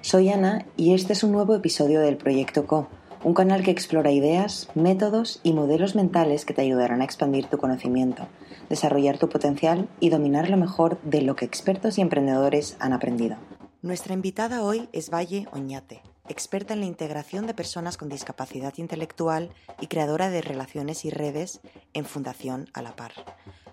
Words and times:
Soy 0.00 0.30
Ana 0.30 0.64
y 0.76 0.94
este 0.94 1.12
es 1.12 1.24
un 1.24 1.32
nuevo 1.32 1.54
episodio 1.56 2.00
del 2.00 2.16
Proyecto 2.16 2.66
Co, 2.66 2.88
un 3.24 3.34
canal 3.34 3.64
que 3.64 3.72
explora 3.72 4.12
ideas, 4.12 4.68
métodos 4.74 5.40
y 5.42 5.52
modelos 5.52 5.96
mentales 5.96 6.44
que 6.44 6.54
te 6.54 6.62
ayudarán 6.62 7.02
a 7.02 7.04
expandir 7.04 7.46
tu 7.46 7.58
conocimiento, 7.58 8.28
desarrollar 8.68 9.18
tu 9.18 9.28
potencial 9.28 9.88
y 9.98 10.10
dominar 10.10 10.50
lo 10.50 10.56
mejor 10.56 11.00
de 11.02 11.22
lo 11.22 11.34
que 11.34 11.44
expertos 11.44 11.98
y 11.98 12.00
emprendedores 12.00 12.76
han 12.78 12.92
aprendido. 12.92 13.36
Nuestra 13.82 14.14
invitada 14.14 14.62
hoy 14.62 14.88
es 14.92 15.10
Valle 15.10 15.48
Oñate, 15.52 16.00
experta 16.28 16.74
en 16.74 16.80
la 16.80 16.86
integración 16.86 17.46
de 17.46 17.54
personas 17.54 17.96
con 17.96 18.08
discapacidad 18.08 18.74
intelectual 18.76 19.50
y 19.80 19.88
creadora 19.88 20.30
de 20.30 20.42
relaciones 20.42 21.04
y 21.04 21.10
redes 21.10 21.60
en 21.92 22.04
Fundación 22.04 22.70
A 22.72 22.82
la 22.82 22.94
Par, 22.94 23.12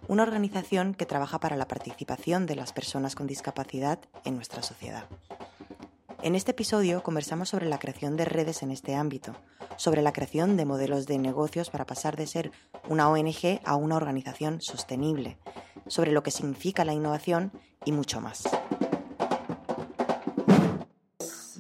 una 0.07 0.23
organización 0.23 0.95
que 0.95 1.05
trabaja 1.05 1.39
para 1.39 1.55
la 1.55 1.67
participación 1.67 2.47
de 2.47 2.55
las 2.55 2.73
personas 2.73 3.15
con 3.15 3.27
discapacidad 3.27 3.99
en 4.25 4.35
nuestra 4.35 4.63
sociedad. 4.63 5.05
En 6.25 6.33
este 6.33 6.53
episodio 6.53 7.03
conversamos 7.03 7.49
sobre 7.49 7.67
la 7.67 7.77
creación 7.77 8.17
de 8.17 8.25
redes 8.25 8.63
en 8.63 8.71
este 8.71 8.95
ámbito, 8.95 9.33
sobre 9.77 10.01
la 10.01 10.11
creación 10.11 10.57
de 10.57 10.65
modelos 10.65 11.05
de 11.05 11.19
negocios 11.19 11.69
para 11.69 11.85
pasar 11.85 12.15
de 12.15 12.25
ser 12.25 12.51
una 12.89 13.07
ONG 13.11 13.61
a 13.63 13.75
una 13.75 13.95
organización 13.95 14.59
sostenible, 14.59 15.37
sobre 15.85 16.11
lo 16.11 16.23
que 16.23 16.31
significa 16.31 16.83
la 16.83 16.93
innovación 16.93 17.51
y 17.85 17.91
mucho 17.91 18.21
más. 18.21 18.41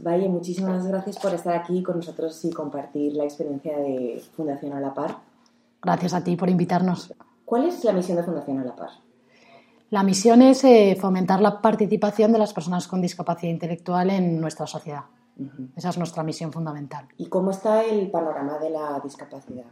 Valle, 0.03 0.29
muchísimas 0.29 0.87
gracias 0.87 1.19
por 1.19 1.35
estar 1.35 1.53
aquí 1.53 1.83
con 1.83 1.97
nosotros 1.97 2.43
y 2.43 2.49
compartir 2.49 3.13
la 3.13 3.25
experiencia 3.25 3.77
de 3.77 4.19
Fundación 4.35 4.73
a 4.73 4.79
la 4.79 4.95
Par. 4.95 5.17
Gracias 5.79 6.15
a 6.15 6.23
ti 6.23 6.35
por 6.35 6.49
invitarnos. 6.49 7.13
¿Cuál 7.45 7.65
es 7.65 7.83
la 7.83 7.93
misión 7.93 8.17
de 8.17 8.23
Fundación 8.23 8.57
a 8.57 8.65
la 8.65 8.75
Par? 8.75 9.04
La 9.89 10.03
misión 10.03 10.41
es 10.41 10.63
eh, 10.63 10.97
fomentar 10.99 11.41
la 11.41 11.61
participación 11.61 12.31
de 12.31 12.39
las 12.39 12.53
personas 12.53 12.87
con 12.87 13.01
discapacidad 13.01 13.51
intelectual 13.51 14.09
en 14.09 14.41
nuestra 14.41 14.65
sociedad. 14.65 15.03
Esa 15.75 15.89
es 15.89 15.97
nuestra 15.97 16.23
misión 16.23 16.51
fundamental. 16.51 17.07
¿Y 17.17 17.27
cómo 17.27 17.51
está 17.51 17.83
el 17.83 18.09
panorama 18.09 18.57
de 18.57 18.69
la 18.69 18.99
discapacidad? 19.03 19.65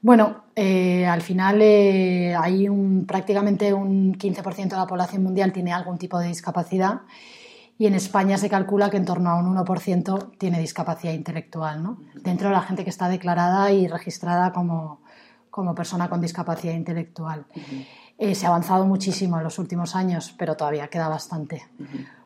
Bueno, 0.00 0.44
eh, 0.54 1.04
al 1.04 1.20
final 1.20 1.60
eh, 1.62 2.34
hay 2.38 2.68
un, 2.68 3.06
prácticamente 3.06 3.72
un 3.74 4.14
15% 4.14 4.68
de 4.68 4.76
la 4.76 4.86
población 4.86 5.22
mundial 5.22 5.52
tiene 5.52 5.72
algún 5.72 5.98
tipo 5.98 6.18
de 6.18 6.28
discapacidad 6.28 7.00
y 7.76 7.86
en 7.86 7.94
España 7.94 8.38
se 8.38 8.48
calcula 8.48 8.88
que 8.88 8.98
en 8.98 9.04
torno 9.04 9.30
a 9.30 9.34
un 9.36 9.56
1% 9.56 10.38
tiene 10.38 10.60
discapacidad 10.60 11.12
intelectual, 11.12 11.82
¿no? 11.82 11.98
dentro 12.14 12.48
de 12.48 12.54
la 12.54 12.62
gente 12.62 12.84
que 12.84 12.90
está 12.90 13.08
declarada 13.08 13.72
y 13.72 13.88
registrada 13.88 14.52
como, 14.52 15.00
como 15.50 15.74
persona 15.74 16.08
con 16.08 16.20
discapacidad 16.20 16.74
intelectual. 16.74 17.46
Eh, 18.18 18.34
se 18.34 18.46
ha 18.46 18.48
avanzado 18.48 18.86
muchísimo 18.86 19.36
en 19.36 19.44
los 19.44 19.58
últimos 19.58 19.94
años, 19.94 20.34
pero 20.38 20.56
todavía 20.56 20.88
queda 20.88 21.08
bastante. 21.08 21.66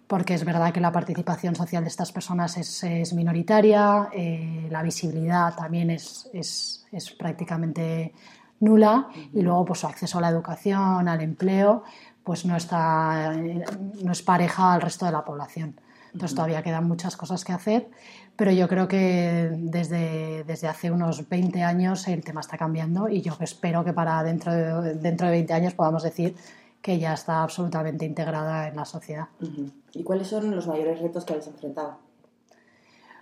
Porque 0.06 0.34
es 0.34 0.44
verdad 0.44 0.72
que 0.72 0.80
la 0.80 0.92
participación 0.92 1.54
social 1.54 1.82
de 1.82 1.88
estas 1.88 2.12
personas 2.12 2.56
es, 2.56 3.12
minoritaria, 3.14 4.08
eh, 4.12 4.68
la 4.70 4.82
visibilidad 4.82 5.54
también 5.54 5.90
es, 5.90 6.28
es, 6.32 6.86
es 6.92 7.10
prácticamente 7.12 8.12
nula 8.60 9.08
y 9.32 9.42
luego 9.42 9.64
pues 9.64 9.80
su 9.80 9.86
acceso 9.86 10.18
a 10.18 10.20
la 10.20 10.28
educación, 10.28 11.08
al 11.08 11.20
empleo, 11.20 11.82
pues 12.22 12.44
no, 12.44 12.56
está, 12.56 13.34
eh, 13.34 13.64
no 14.02 14.12
es 14.12 14.22
pareja 14.22 14.74
al 14.74 14.80
resto 14.80 15.06
de 15.06 15.12
la 15.12 15.24
población. 15.24 15.74
Entonces 16.12 16.34
todavía 16.34 16.62
quedan 16.62 16.88
muchas 16.88 17.16
cosas 17.16 17.44
que 17.44 17.52
hacer, 17.52 17.88
pero 18.36 18.50
yo 18.50 18.68
creo 18.68 18.88
que 18.88 19.50
desde, 19.56 20.44
desde 20.44 20.66
hace 20.66 20.90
unos 20.90 21.28
20 21.28 21.62
años 21.62 22.08
el 22.08 22.24
tema 22.24 22.40
está 22.40 22.58
cambiando 22.58 23.08
y 23.08 23.20
yo 23.22 23.36
espero 23.40 23.84
que 23.84 23.92
para 23.92 24.22
dentro 24.22 24.52
de, 24.52 24.94
dentro 24.94 25.26
de 25.26 25.32
20 25.32 25.52
años 25.52 25.74
podamos 25.74 26.02
decir 26.02 26.34
que 26.82 26.98
ya 26.98 27.12
está 27.12 27.42
absolutamente 27.42 28.04
integrada 28.04 28.68
en 28.68 28.76
la 28.76 28.84
sociedad. 28.84 29.28
¿Y 29.92 30.02
cuáles 30.02 30.28
son 30.28 30.54
los 30.54 30.66
mayores 30.66 31.00
retos 31.00 31.24
que 31.24 31.34
habéis 31.34 31.46
enfrentado? 31.48 31.98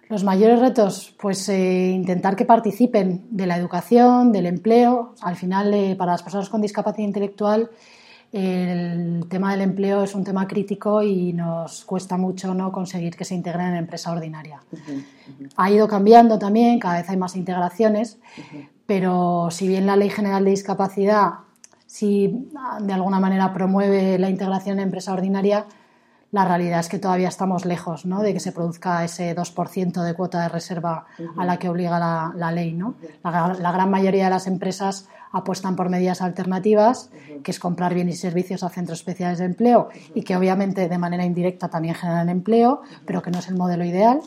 Los 0.09 0.25
mayores 0.25 0.59
retos, 0.60 1.15
pues 1.21 1.47
eh, 1.50 1.91
intentar 1.91 2.34
que 2.34 2.47
participen 2.47 3.27
de 3.31 3.47
la 3.47 3.59
educación, 3.59 4.32
del 4.32 4.47
empleo. 4.47 5.15
Al 5.21 5.37
final, 5.37 5.75
eh, 5.75 5.97
para 5.97 6.12
las 6.12 6.22
personas 6.22 6.48
con 6.48 6.62
discapacidad 6.62 7.06
intelectual, 7.06 7.71
el 8.33 9.25
tema 9.28 9.53
del 9.53 9.62
empleo 9.62 10.03
es 10.03 10.15
un 10.15 10.22
tema 10.22 10.47
crítico 10.47 11.03
y 11.03 11.33
nos 11.33 11.84
cuesta 11.84 12.16
mucho 12.16 12.53
no 12.55 12.71
conseguir 12.72 13.16
que 13.16 13.25
se 13.25 13.34
integren 13.34 13.69
en 13.69 13.77
empresa 13.77 14.12
ordinaria. 14.12 14.61
Ha 15.56 15.71
ido 15.71 15.89
cambiando 15.89 16.39
también, 16.39 16.78
cada 16.78 16.99
vez 16.99 17.09
hay 17.09 17.16
más 17.16 17.37
integraciones, 17.37 18.19
pero 18.84 19.49
si 19.50 19.66
bien 19.66 19.87
la 19.87 19.97
Ley 19.97 20.11
General 20.11 20.44
de 20.44 20.50
Discapacidad 20.50 21.31
sí 21.87 22.50
de 22.81 22.93
alguna 22.93 23.19
manera 23.19 23.53
promueve 23.55 24.19
la 24.19 24.28
integración 24.28 24.78
en 24.78 24.84
empresa 24.84 25.12
ordinaria, 25.15 25.65
la 26.31 26.44
realidad 26.44 26.81
es 26.81 26.89
que 26.89 26.99
todavía 26.99 27.28
estamos 27.28 27.65
lejos 27.65 28.05
¿no? 28.05 28.21
de 28.21 28.34
que 28.34 28.41
se 28.41 28.53
produzca 28.53 29.03
ese 29.05 29.34
2% 29.34 30.03
de 30.03 30.15
cuota 30.15 30.43
de 30.43 30.49
reserva 30.49 31.06
a 31.37 31.44
la 31.47 31.59
que 31.59 31.69
obliga 31.69 31.99
la, 31.99 32.53
ley. 32.53 32.75
¿no? 32.75 32.94
La, 33.25 33.72
gran 33.72 33.91
mayoría 33.91 34.25
de 34.25 34.31
las 34.31 34.47
empresas 34.47 35.09
apuestan 35.33 35.75
por 35.75 35.89
medidas 35.89 36.21
alternativas, 36.21 37.11
que 37.43 37.50
es 37.50 37.59
comprar 37.59 37.94
bienes 37.94 38.16
y 38.16 38.19
servicios 38.19 38.62
a 38.62 38.69
centros 38.69 38.99
especiales 38.99 39.39
de 39.39 39.47
empleo 39.47 39.89
y 40.15 40.22
que 40.22 40.37
obviamente 40.37 40.89
de 40.89 40.99
manera 40.99 41.25
indirecta 41.25 41.69
también 41.69 41.94
generan 41.94 42.28
empleo, 42.28 42.83
pero 43.06 43.22
que 43.22 43.31
no 43.31 43.39
es 43.39 43.49
el 43.49 43.56
modelo 43.56 43.84
ideal. 43.84 44.21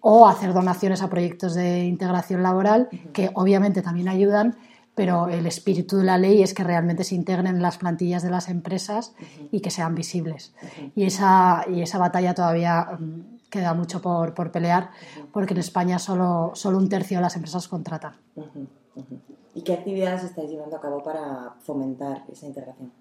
O 0.00 0.28
hacer 0.28 0.52
donaciones 0.52 1.00
a 1.02 1.08
proyectos 1.08 1.54
de 1.54 1.84
integración 1.84 2.42
laboral 2.42 2.88
que 3.12 3.30
obviamente 3.34 3.82
también 3.82 4.08
ayudan, 4.08 4.56
pero 4.94 5.28
el 5.28 5.46
espíritu 5.46 5.98
de 5.98 6.04
la 6.04 6.18
ley 6.18 6.42
es 6.42 6.54
que 6.54 6.64
realmente 6.64 7.04
se 7.04 7.14
integren 7.14 7.46
en 7.46 7.62
las 7.62 7.78
plantillas 7.78 8.22
de 8.22 8.30
las 8.30 8.48
empresas 8.48 9.14
y 9.50 9.60
que 9.60 9.70
sean 9.70 9.94
visibles. 9.94 10.54
Y 10.94 11.04
esa, 11.04 11.64
y 11.68 11.82
esa 11.82 11.98
batalla 11.98 12.34
todavía 12.34 12.98
mm, 12.98 13.48
queda 13.48 13.74
mucho 13.74 14.02
por, 14.02 14.34
por 14.34 14.50
pelear 14.50 14.90
porque 15.32 15.54
en 15.54 15.60
España 15.60 15.98
solo, 15.98 16.52
solo 16.54 16.78
un 16.78 16.88
tercio 16.88 17.18
de 17.18 17.22
las 17.22 17.36
empresas 17.36 17.68
contratan. 17.68 18.14
¿Y 19.54 19.62
qué 19.62 19.74
actividades 19.74 20.24
estáis 20.24 20.50
llevando 20.50 20.76
a 20.76 20.80
cabo 20.80 21.02
para 21.02 21.54
fomentar 21.60 22.24
esa 22.30 22.46
integración? 22.46 22.92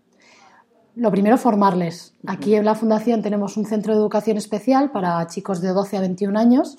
Lo 0.95 1.09
primero, 1.09 1.37
formarles. 1.37 2.13
Aquí 2.27 2.53
en 2.55 2.65
la 2.65 2.75
Fundación 2.75 3.21
tenemos 3.21 3.55
un 3.55 3.65
centro 3.65 3.93
de 3.93 3.99
educación 3.99 4.35
especial 4.35 4.91
para 4.91 5.25
chicos 5.27 5.61
de 5.61 5.69
12 5.69 5.97
a 5.97 6.01
21 6.01 6.37
años 6.37 6.77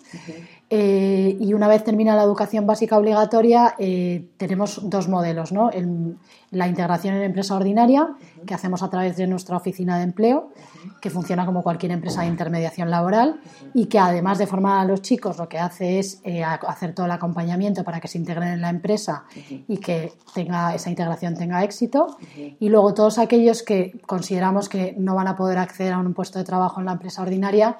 eh, 0.75 1.37
y 1.39 1.53
una 1.53 1.69
vez 1.69 1.85
termina 1.85 2.17
la 2.17 2.23
educación 2.23 2.67
básica 2.67 2.97
obligatoria, 2.97 3.75
eh, 3.79 4.31
tenemos 4.39 4.81
dos 4.89 5.07
modelos, 5.07 5.53
¿no? 5.53 5.69
la 6.51 6.67
integración 6.67 7.15
en 7.15 7.25
empresa 7.25 7.57
ordinaria, 7.57 8.15
que 8.47 8.55
hacemos 8.55 8.83
a 8.83 8.89
través 8.89 9.19
de 9.19 9.27
nuestra 9.27 9.59
oficina 9.59 9.99
de 9.99 10.05
empleo, 10.05 10.49
que 11.03 11.11
funciona 11.11 11.45
como 11.45 11.63
cualquier 11.63 11.93
empresa 11.93 12.23
de 12.23 12.29
intermediación 12.29 12.91
laboral 12.91 13.39
y 13.75 13.85
que 13.85 13.99
además 13.99 14.39
de 14.39 14.47
formar 14.47 14.81
a 14.81 14.87
los 14.87 15.03
chicos, 15.03 15.37
lo 15.37 15.47
que 15.47 15.59
hace 15.59 15.99
es 15.99 16.23
eh, 16.25 16.43
hacer 16.43 16.95
todo 16.95 17.05
el 17.05 17.13
acompañamiento 17.13 17.85
para 17.85 18.01
que 18.01 18.09
se 18.09 18.17
integren 18.17 18.49
en 18.49 18.63
la 18.63 18.71
empresa 18.71 19.25
y 19.69 19.77
que 19.77 20.15
tenga, 20.35 20.75
esa 20.75 20.89
integración 20.89 21.35
tenga 21.37 21.63
éxito. 21.65 22.17
Y 22.59 22.71
luego 22.71 22.95
todos 22.95 23.19
aquellos 23.19 23.63
que 23.63 24.01
consideramos 24.07 24.71
que 24.71 24.95
no 24.97 25.15
van 25.15 25.29
a 25.29 25.37
poder 25.37 25.59
acceder 25.59 25.93
a 25.93 25.99
un 25.99 26.15
puesto 26.15 26.39
de 26.39 26.47
trabajo 26.47 26.81
en 26.81 26.87
la 26.87 26.93
empresa 26.93 27.21
ordinaria, 27.21 27.77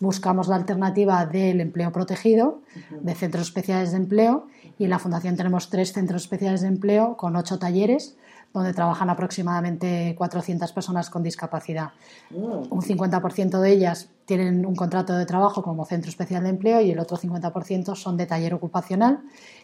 buscamos 0.00 0.48
la 0.48 0.56
alternativa 0.56 1.24
del 1.26 1.60
empleo 1.60 1.92
protegido, 1.92 2.60
de 3.00 3.14
centros 3.14 3.48
especiales 3.48 3.92
de 3.92 3.98
empleo, 3.98 4.46
y 4.78 4.84
en 4.84 4.90
la 4.90 4.98
Fundación 4.98 5.36
tenemos 5.36 5.70
tres 5.70 5.92
centros 5.92 6.22
especiales 6.22 6.60
de 6.60 6.68
empleo 6.68 7.16
con 7.16 7.36
ocho 7.36 7.58
talleres 7.58 8.16
donde 8.58 8.72
trabajan 8.72 9.10
aproximadamente 9.10 10.14
400 10.16 10.72
personas 10.72 11.10
con 11.10 11.22
discapacidad. 11.22 11.90
Mm. 12.30 12.72
Un 12.72 12.82
50% 12.82 13.60
de 13.60 13.70
ellas 13.70 14.08
tienen 14.24 14.64
un 14.64 14.74
contrato 14.74 15.16
de 15.16 15.26
trabajo 15.26 15.62
como 15.62 15.84
centro 15.84 16.08
especial 16.08 16.42
de 16.42 16.48
empleo 16.50 16.80
y 16.80 16.90
el 16.90 16.98
otro 16.98 17.16
50% 17.16 17.94
son 17.94 18.16
de 18.16 18.26
taller 18.26 18.54
ocupacional, 18.54 19.20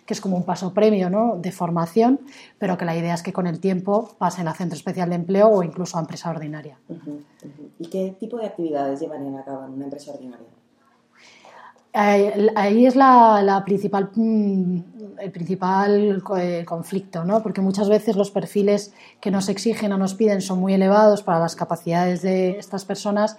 que 0.07 0.15
es 0.15 0.21
como 0.21 0.37
un 0.37 0.45
paso 0.45 0.75
premio 0.75 1.09
¿no? 1.09 1.37
de 1.37 1.53
formación, 1.53 2.21
pero 2.59 2.77
que 2.77 2.85
la 2.85 2.97
idea 2.97 3.15
es 3.15 3.23
que 3.23 3.33
con 3.33 3.47
el 3.47 3.61
tiempo 3.61 4.15
pasen 4.19 4.47
a 4.47 4.55
centro 4.55 4.77
especial 4.77 5.09
de 5.09 5.17
empleo 5.17 5.49
o 5.49 5.63
incluso 5.63 5.97
a 5.97 6.01
empresa 6.01 6.31
ordinaria. 6.31 6.79
¿Y 7.79 7.87
qué 7.87 8.15
tipo 8.21 8.37
de 8.37 8.47
actividades 8.47 9.01
llevarían 9.01 9.37
a 9.37 9.45
cabo 9.45 9.65
en 9.65 9.73
una 9.73 9.85
empresa 9.85 10.13
ordinaria? 10.13 10.47
Ahí 11.95 12.87
es 12.87 12.97
la, 12.97 13.63
principal, 13.67 14.11
mm, 14.15 14.79
el 15.19 15.31
principal 15.31 16.23
eh, 16.39 16.65
conflicto, 16.65 17.23
¿no? 17.25 17.43
porque 17.43 17.61
muchas 17.61 17.91
veces 17.91 18.17
los 18.17 18.31
perfiles 18.31 18.95
que 19.21 19.31
nos 19.31 19.51
exigen 19.51 19.93
o 19.93 19.99
nos 19.99 20.15
piden 20.15 20.41
son 20.41 20.59
muy 20.59 20.73
elevados 20.73 21.23
para 21.23 21.39
las 21.39 21.55
capacidades 21.55 22.23
de 22.23 22.59
estas 22.59 22.87
personas 22.87 23.37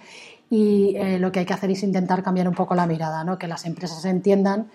y 0.50 0.94
eh, 0.96 1.18
lo 1.18 1.32
que 1.32 1.40
hay 1.40 1.46
que 1.46 1.52
hacer 1.52 1.72
es 1.72 1.82
intentar 1.82 2.22
cambiar 2.22 2.46
un 2.46 2.54
poco 2.54 2.76
la 2.76 2.86
mirada, 2.86 3.24
¿no? 3.24 3.38
que 3.38 3.48
las 3.48 3.66
empresas 3.66 4.04
entiendan 4.04 4.68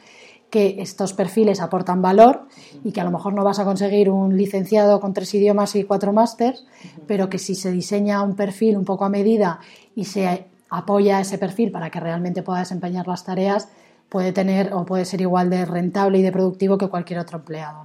que 0.50 0.82
estos 0.82 1.14
perfiles 1.14 1.62
aportan 1.62 2.02
valor 2.02 2.48
y 2.84 2.92
que 2.92 3.00
a 3.00 3.04
lo 3.04 3.12
mejor 3.12 3.34
no 3.34 3.44
vas 3.44 3.60
a 3.60 3.66
conseguir 3.66 4.10
un 4.10 4.36
licenciado 4.36 5.00
con 5.00 5.14
tres 5.14 5.34
idiomas 5.36 5.76
y 5.76 5.84
cuatro 5.84 6.12
másters, 6.12 6.66
pero 7.08 7.30
que 7.30 7.38
si 7.38 7.56
se 7.56 7.72
diseña 7.72 8.24
un 8.24 8.36
perfil 8.36 8.76
un 8.76 8.84
poco 8.84 9.06
a 9.06 9.10
medida 9.10 9.60
y 9.96 10.06
se 10.06 10.49
apoya 10.70 11.20
ese 11.20 11.38
perfil 11.38 11.72
para 11.72 11.90
que 11.90 12.00
realmente 12.00 12.44
pueda 12.44 12.60
desempeñar 12.60 13.08
las 13.08 13.24
tareas, 13.24 13.70
puede 14.10 14.32
tener 14.32 14.74
o 14.74 14.86
puede 14.86 15.06
ser 15.06 15.22
igual 15.22 15.50
de 15.50 15.66
rentable 15.66 16.18
y 16.18 16.22
de 16.22 16.32
productivo 16.32 16.78
que 16.78 16.88
cualquier 16.88 17.20
otro 17.20 17.38
empleado. 17.38 17.84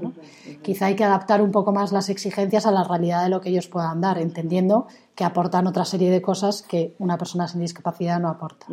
Quizá 0.62 0.86
hay 0.86 0.96
que 0.96 1.04
adaptar 1.04 1.42
un 1.42 1.52
poco 1.52 1.72
más 1.72 1.92
las 1.92 2.08
exigencias 2.08 2.66
a 2.66 2.70
la 2.70 2.82
realidad 2.82 3.22
de 3.22 3.28
lo 3.28 3.40
que 3.40 3.50
ellos 3.50 3.68
puedan 3.68 4.00
dar, 4.00 4.18
entendiendo 4.18 4.86
que 5.14 5.24
aportan 5.24 5.66
otra 5.66 5.84
serie 5.84 6.10
de 6.10 6.22
cosas 6.22 6.62
que 6.62 6.94
una 6.98 7.18
persona 7.18 7.46
sin 7.46 7.60
discapacidad 7.60 8.18
no 8.20 8.28
aporta. 8.28 8.66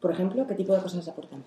Por 0.00 0.12
ejemplo, 0.12 0.46
¿qué 0.46 0.54
tipo 0.54 0.72
de 0.72 0.80
cosas 0.80 1.08
aportan? 1.08 1.42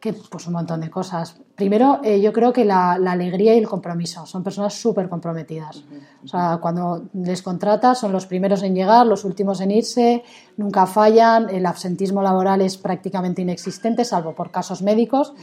Que 0.00 0.12
pues 0.12 0.46
un 0.46 0.52
montón 0.52 0.80
de 0.80 0.90
cosas. 0.90 1.36
Primero, 1.56 2.00
eh, 2.04 2.20
yo 2.20 2.32
creo 2.32 2.52
que 2.52 2.64
la, 2.64 2.92
alegría 2.92 3.54
y 3.54 3.58
el 3.58 3.68
compromiso. 3.68 4.26
Son 4.26 4.44
personas 4.44 4.74
súper 4.74 5.08
comprometidas. 5.08 5.82
O 6.24 6.28
sea, 6.28 6.58
cuando 6.60 7.08
les 7.14 7.42
contratas 7.42 7.98
son 7.98 8.12
los 8.12 8.26
primeros 8.26 8.62
en 8.62 8.74
llegar, 8.74 9.06
los 9.06 9.24
últimos 9.24 9.60
en 9.60 9.72
irse, 9.72 10.22
nunca 10.56 10.86
fallan, 10.86 11.50
el 11.50 11.66
absentismo 11.66 12.22
laboral 12.22 12.60
es 12.60 12.76
prácticamente 12.76 13.42
inexistente, 13.42 14.04
salvo 14.04 14.34
por 14.34 14.50
casos 14.50 14.82
médicos. 14.82 15.34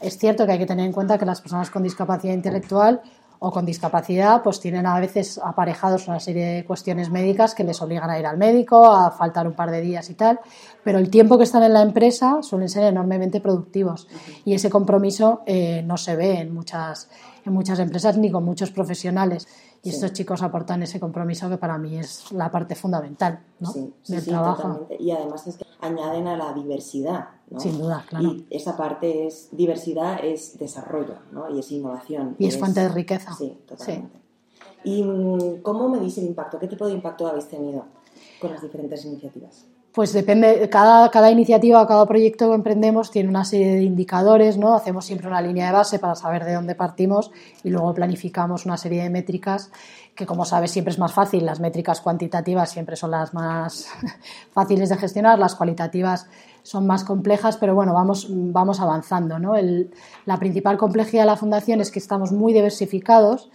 Es 0.00 0.16
cierto 0.16 0.46
que 0.46 0.52
hay 0.52 0.58
que 0.58 0.66
tener 0.66 0.86
en 0.86 0.92
cuenta 0.92 1.18
que 1.18 1.26
las 1.26 1.40
personas 1.40 1.70
con 1.70 1.82
discapacidad 1.82 2.32
intelectual 2.32 3.02
o 3.40 3.50
con 3.50 3.64
discapacidad, 3.64 4.42
pues 4.42 4.60
tienen 4.60 4.86
a 4.86 4.98
veces 4.98 5.40
aparejados 5.42 6.08
una 6.08 6.20
serie 6.20 6.44
de 6.46 6.64
cuestiones 6.64 7.10
médicas 7.10 7.54
que 7.54 7.64
les 7.64 7.80
obligan 7.80 8.10
a 8.10 8.18
ir 8.18 8.26
al 8.26 8.36
médico, 8.36 8.90
a 8.90 9.10
faltar 9.10 9.46
un 9.46 9.54
par 9.54 9.70
de 9.70 9.80
días 9.80 10.10
y 10.10 10.14
tal, 10.14 10.40
pero 10.82 10.98
el 10.98 11.10
tiempo 11.10 11.38
que 11.38 11.44
están 11.44 11.62
en 11.62 11.72
la 11.72 11.82
empresa 11.82 12.42
suelen 12.42 12.68
ser 12.68 12.84
enormemente 12.84 13.40
productivos 13.40 14.08
y 14.44 14.54
ese 14.54 14.70
compromiso 14.70 15.42
eh, 15.46 15.82
no 15.84 15.96
se 15.96 16.16
ve 16.16 16.40
en 16.40 16.52
muchas, 16.52 17.08
en 17.44 17.52
muchas 17.52 17.78
empresas 17.78 18.16
ni 18.16 18.30
con 18.30 18.44
muchos 18.44 18.70
profesionales. 18.70 19.46
Y 19.80 19.90
estos 19.90 20.12
chicos 20.12 20.42
aportan 20.42 20.82
ese 20.82 20.98
compromiso 20.98 21.48
que 21.48 21.56
para 21.56 21.78
mí 21.78 21.96
es 21.96 22.32
la 22.32 22.50
parte 22.50 22.74
fundamental 22.74 23.40
¿no? 23.60 23.72
del 24.08 24.24
trabajo. 24.24 24.88
Y 24.98 25.12
además 25.12 25.46
es 25.46 25.56
que 25.56 25.64
añaden 25.80 26.26
a 26.26 26.36
la 26.36 26.52
diversidad. 26.52 27.28
Sin 27.56 27.78
duda, 27.78 28.04
claro. 28.08 28.28
Y 28.28 28.46
esa 28.50 28.76
parte 28.76 29.26
es 29.26 29.48
diversidad, 29.52 30.22
es 30.22 30.58
desarrollo 30.58 31.14
¿no? 31.32 31.48
y 31.48 31.60
es 31.60 31.72
innovación. 31.72 32.36
Y 32.38 32.46
es, 32.46 32.58
fuente 32.58 32.80
de 32.80 32.90
riqueza. 32.90 33.34
Sí, 33.34 33.56
totalmente. 33.66 34.18
¿Y 34.84 35.02
mm, 35.02 35.62
cómo 35.62 35.88
medís 35.88 36.18
el 36.18 36.26
impacto? 36.26 36.58
¿Qué 36.58 36.68
tipo 36.68 36.86
de 36.86 36.92
impacto 36.92 37.26
habéis 37.26 37.48
tenido 37.48 37.86
con 38.40 38.50
las 38.50 38.60
diferentes 38.60 39.04
iniciativas? 39.04 39.64
Pues 39.92 40.12
depende, 40.12 40.68
cada, 40.70 41.10
cada 41.10 41.30
iniciativa, 41.30 41.86
cada 41.86 42.06
proyecto 42.06 42.48
que 42.48 42.54
emprendemos 42.54 43.10
tiene 43.10 43.28
una 43.28 43.44
serie 43.44 43.74
de 43.74 43.82
indicadores, 43.82 44.56
¿no? 44.58 44.74
Hacemos 44.74 45.06
siempre 45.06 45.26
una 45.26 45.40
línea 45.40 45.66
de 45.66 45.72
base 45.72 45.98
para 45.98 46.14
saber 46.14 46.44
de 46.44 46.54
dónde 46.54 46.74
partimos 46.74 47.30
y 47.64 47.70
luego 47.70 47.94
planificamos 47.94 48.66
una 48.66 48.76
serie 48.76 49.02
de 49.02 49.10
métricas 49.10 49.72
que, 50.14 50.26
como 50.26 50.44
sabes, 50.44 50.72
siempre 50.72 50.92
es 50.92 50.98
más 50.98 51.12
fácil. 51.12 51.46
Las 51.46 51.58
métricas 51.58 52.00
cuantitativas 52.00 52.70
siempre 52.70 52.96
son 52.96 53.12
las 53.12 53.32
más 53.32 53.88
fáciles 54.52 54.90
de 54.90 54.96
gestionar, 54.96 55.38
las 55.38 55.54
cualitativas 55.54 56.28
son 56.62 56.86
más 56.86 57.02
complejas, 57.02 57.56
pero 57.56 57.74
bueno, 57.74 57.94
vamos, 57.94 58.26
vamos 58.28 58.80
avanzando, 58.80 59.38
¿no? 59.38 59.54
la 60.26 60.36
principal 60.38 60.76
complejidad 60.76 61.22
de 61.22 61.26
la 61.26 61.36
fundación 61.36 61.80
es 61.80 61.90
que 61.90 61.98
estamos 61.98 62.30
muy 62.30 62.52
diversificados 62.52 63.48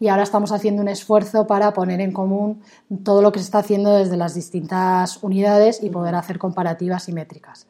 y 0.00 0.08
ahora 0.08 0.22
estamos 0.22 0.52
haciendo 0.52 0.82
un 0.82 0.88
esfuerzo 0.88 1.46
para 1.46 1.72
poner 1.72 2.00
en 2.00 2.12
común 2.12 2.62
todo 3.04 3.20
lo 3.20 3.32
que 3.32 3.40
se 3.40 3.46
está 3.46 3.58
haciendo 3.58 3.94
desde 3.94 4.16
las 4.16 4.34
distintas 4.34 5.22
unidades 5.22 5.82
y 5.82 5.90
poder 5.90 6.14
hacer 6.14 6.38
comparativas 6.38 7.08
y 7.08 7.12
métricas. 7.12 7.66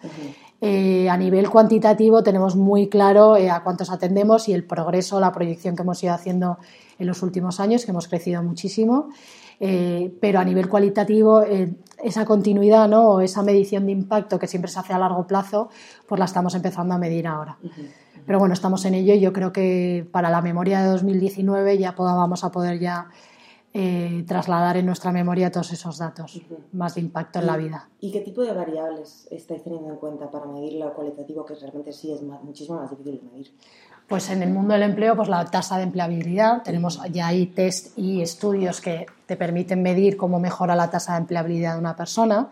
Eh, 0.60 1.08
a 1.08 1.16
nivel 1.16 1.48
cuantitativo 1.48 2.22
tenemos 2.22 2.56
muy 2.56 2.88
claro 2.88 3.36
eh, 3.36 3.48
a 3.48 3.62
cuántos 3.62 3.90
atendemos 3.90 4.48
y 4.48 4.52
el 4.52 4.64
progreso, 4.64 5.20
la 5.20 5.32
proyección 5.32 5.76
que 5.76 5.82
hemos 5.82 6.02
ido 6.02 6.12
haciendo 6.12 6.58
en 6.98 7.06
los 7.06 7.22
últimos 7.22 7.60
años, 7.60 7.84
que 7.84 7.92
hemos 7.92 8.08
crecido 8.08 8.42
muchísimo. 8.42 9.08
Eh, 9.60 10.12
pero 10.20 10.38
a 10.38 10.44
nivel 10.44 10.68
cualitativo, 10.68 11.42
esa 12.02 12.24
continuidad 12.24 12.88
¿no? 12.88 13.08
o 13.08 13.20
esa 13.20 13.42
medición 13.42 13.86
de 13.86 13.92
impacto 13.92 14.38
que 14.38 14.46
siempre 14.46 14.70
se 14.70 14.78
hace 14.78 14.92
a 14.92 14.98
largo 14.98 15.26
plazo, 15.26 15.68
pues 16.06 16.18
la 16.18 16.26
estamos 16.26 16.54
empezando 16.54 16.94
a 16.94 16.98
medir 16.98 17.26
ahora. 17.26 17.58
Pero 18.28 18.40
bueno, 18.40 18.52
estamos 18.52 18.84
en 18.84 18.92
ello 18.92 19.14
y 19.14 19.20
yo 19.20 19.32
creo 19.32 19.54
que 19.54 20.06
para 20.12 20.28
la 20.28 20.42
memoria 20.42 20.82
de 20.82 20.88
2019 20.88 21.78
ya 21.78 21.92
vamos 21.92 22.44
a 22.44 22.50
poder 22.50 22.78
ya 22.78 23.08
eh, 23.72 24.22
trasladar 24.28 24.76
en 24.76 24.84
nuestra 24.84 25.12
memoria 25.12 25.50
todos 25.50 25.72
esos 25.72 25.96
datos 25.96 26.38
más 26.72 26.96
de 26.96 27.00
impacto 27.00 27.38
en 27.38 27.46
la 27.46 27.56
vida. 27.56 27.88
¿Y 28.00 28.12
qué 28.12 28.20
tipo 28.20 28.42
de 28.42 28.52
variables 28.52 29.28
estáis 29.30 29.62
teniendo 29.62 29.88
en 29.88 29.96
cuenta 29.96 30.30
para 30.30 30.44
medir 30.44 30.74
lo 30.74 30.92
cualitativo, 30.92 31.46
que 31.46 31.54
realmente 31.54 31.90
sí 31.90 32.12
es 32.12 32.20
muchísimo 32.20 32.78
más 32.78 32.90
difícil 32.90 33.18
de 33.18 33.30
medir? 33.30 33.54
Pues 34.08 34.30
en 34.30 34.42
el 34.42 34.48
mundo 34.48 34.72
del 34.72 34.84
empleo, 34.84 35.14
pues 35.14 35.28
la 35.28 35.44
tasa 35.44 35.76
de 35.76 35.82
empleabilidad, 35.82 36.62
tenemos 36.62 36.98
ya 37.12 37.26
ahí 37.26 37.44
test 37.44 37.96
y 37.98 38.22
estudios 38.22 38.80
que 38.80 39.04
te 39.26 39.36
permiten 39.36 39.82
medir 39.82 40.16
cómo 40.16 40.40
mejora 40.40 40.74
la 40.74 40.90
tasa 40.90 41.12
de 41.12 41.18
empleabilidad 41.18 41.74
de 41.74 41.80
una 41.80 41.94
persona, 41.94 42.48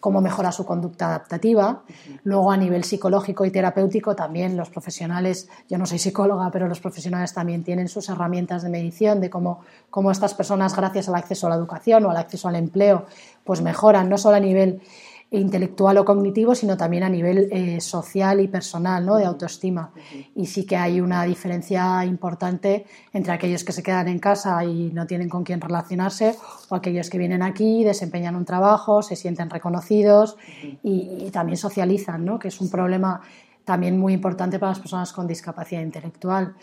cómo 0.00 0.20
mejora 0.20 0.52
su 0.52 0.66
conducta 0.66 1.06
adaptativa. 1.06 1.80
Luego 2.24 2.52
a 2.52 2.58
nivel 2.58 2.84
psicológico 2.84 3.46
y 3.46 3.50
terapéutico 3.50 4.14
también 4.14 4.54
los 4.54 4.68
profesionales, 4.68 5.48
yo 5.66 5.78
no 5.78 5.86
soy 5.86 5.98
psicóloga, 5.98 6.50
pero 6.50 6.68
los 6.68 6.78
profesionales 6.78 7.32
también 7.32 7.64
tienen 7.64 7.88
sus 7.88 8.10
herramientas 8.10 8.62
de 8.62 8.68
medición 8.68 9.22
de 9.22 9.30
cómo, 9.30 9.60
cómo 9.88 10.10
estas 10.10 10.34
personas, 10.34 10.76
gracias 10.76 11.08
al 11.08 11.14
acceso 11.14 11.46
a 11.46 11.50
la 11.50 11.56
educación 11.56 12.04
o 12.04 12.10
al 12.10 12.18
acceso 12.18 12.48
al 12.48 12.56
empleo, 12.56 13.06
pues 13.44 13.62
mejoran 13.62 14.10
no 14.10 14.18
solo 14.18 14.36
a 14.36 14.40
nivel 14.40 14.82
intelectual 15.30 15.98
o 15.98 16.04
cognitivo, 16.04 16.54
sino 16.54 16.76
también 16.76 17.02
a 17.02 17.08
nivel 17.08 17.48
eh, 17.52 17.80
social 17.80 18.40
y 18.40 18.48
personal, 18.48 19.04
¿no? 19.04 19.16
de 19.16 19.26
autoestima. 19.26 19.92
Y 20.34 20.46
sí 20.46 20.64
que 20.64 20.76
hay 20.76 21.00
una 21.00 21.24
diferencia 21.24 22.04
importante 22.06 22.86
entre 23.12 23.32
aquellos 23.32 23.62
que 23.62 23.72
se 23.72 23.82
quedan 23.82 24.08
en 24.08 24.20
casa 24.20 24.64
y 24.64 24.90
no 24.92 25.06
tienen 25.06 25.28
con 25.28 25.44
quién 25.44 25.60
relacionarse 25.60 26.34
o 26.70 26.74
aquellos 26.74 27.10
que 27.10 27.18
vienen 27.18 27.42
aquí, 27.42 27.84
desempeñan 27.84 28.36
un 28.36 28.46
trabajo, 28.46 29.02
se 29.02 29.16
sienten 29.16 29.50
reconocidos 29.50 30.36
y, 30.82 31.30
también 31.30 31.58
socializan, 31.58 32.24
¿no? 32.24 32.38
que 32.38 32.48
es 32.48 32.58
un 32.60 32.70
problema 32.70 33.20
también 33.64 33.98
muy 33.98 34.14
importante 34.14 34.58
para 34.58 34.70
las 34.70 34.78
personas 34.78 35.12
con 35.12 35.26
discapacidad 35.26 35.82
intelectual, 35.82 36.54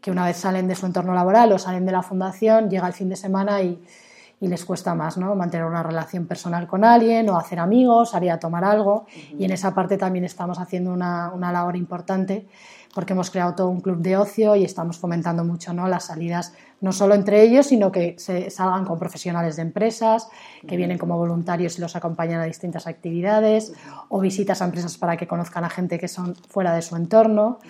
que 0.00 0.10
una 0.12 0.26
vez 0.26 0.36
salen 0.36 0.68
de 0.68 0.76
su 0.76 0.86
entorno 0.86 1.12
laboral 1.12 1.50
o 1.50 1.58
salen 1.58 1.84
de 1.84 1.90
la 1.90 2.02
fundación, 2.02 2.70
llega 2.70 2.86
el 2.86 2.92
fin 2.92 3.08
de 3.08 3.16
semana 3.16 3.60
y 3.62 3.82
y 4.42 4.48
les 4.48 4.64
cuesta 4.64 4.92
más 4.96 5.16
¿no? 5.18 5.36
mantener 5.36 5.64
una 5.64 5.84
relación 5.84 6.26
personal 6.26 6.66
con 6.66 6.84
alguien 6.84 7.30
o 7.30 7.38
hacer 7.38 7.60
amigos, 7.60 8.10
salir 8.10 8.32
a 8.32 8.40
tomar 8.40 8.64
algo. 8.64 9.06
Y 9.38 9.44
en 9.44 9.52
esa 9.52 9.72
parte 9.72 9.96
también 9.96 10.24
estamos 10.24 10.58
haciendo 10.58 10.92
una, 10.92 11.30
una, 11.32 11.52
labor 11.52 11.76
importante 11.76 12.48
porque 12.92 13.12
hemos 13.12 13.30
creado 13.30 13.54
todo 13.54 13.68
un 13.68 13.80
club 13.80 13.98
de 13.98 14.16
ocio 14.16 14.56
y 14.56 14.64
estamos 14.64 14.98
fomentando 14.98 15.44
mucho 15.44 15.72
¿no? 15.72 15.86
las 15.86 16.06
salidas, 16.06 16.54
no 16.80 16.90
solo 16.90 17.14
entre 17.14 17.40
ellos, 17.42 17.66
sino 17.66 17.92
que 17.92 18.16
se 18.18 18.50
salgan 18.50 18.84
con 18.84 18.98
profesionales 18.98 19.54
de 19.54 19.62
empresas, 19.62 20.28
que 20.66 20.76
vienen 20.76 20.98
como 20.98 21.16
voluntarios 21.16 21.78
y 21.78 21.80
los 21.80 21.94
acompañan 21.94 22.40
a 22.40 22.44
distintas 22.44 22.88
actividades, 22.88 23.72
o 24.08 24.18
visitas 24.18 24.60
a 24.60 24.64
empresas 24.64 24.98
para 24.98 25.16
que 25.16 25.28
conozcan 25.28 25.64
a 25.64 25.70
gente 25.70 26.00
que 26.00 26.08
son 26.08 26.34
fuera 26.34 26.74
de 26.74 26.82
su 26.82 26.96
entorno. 26.96 27.60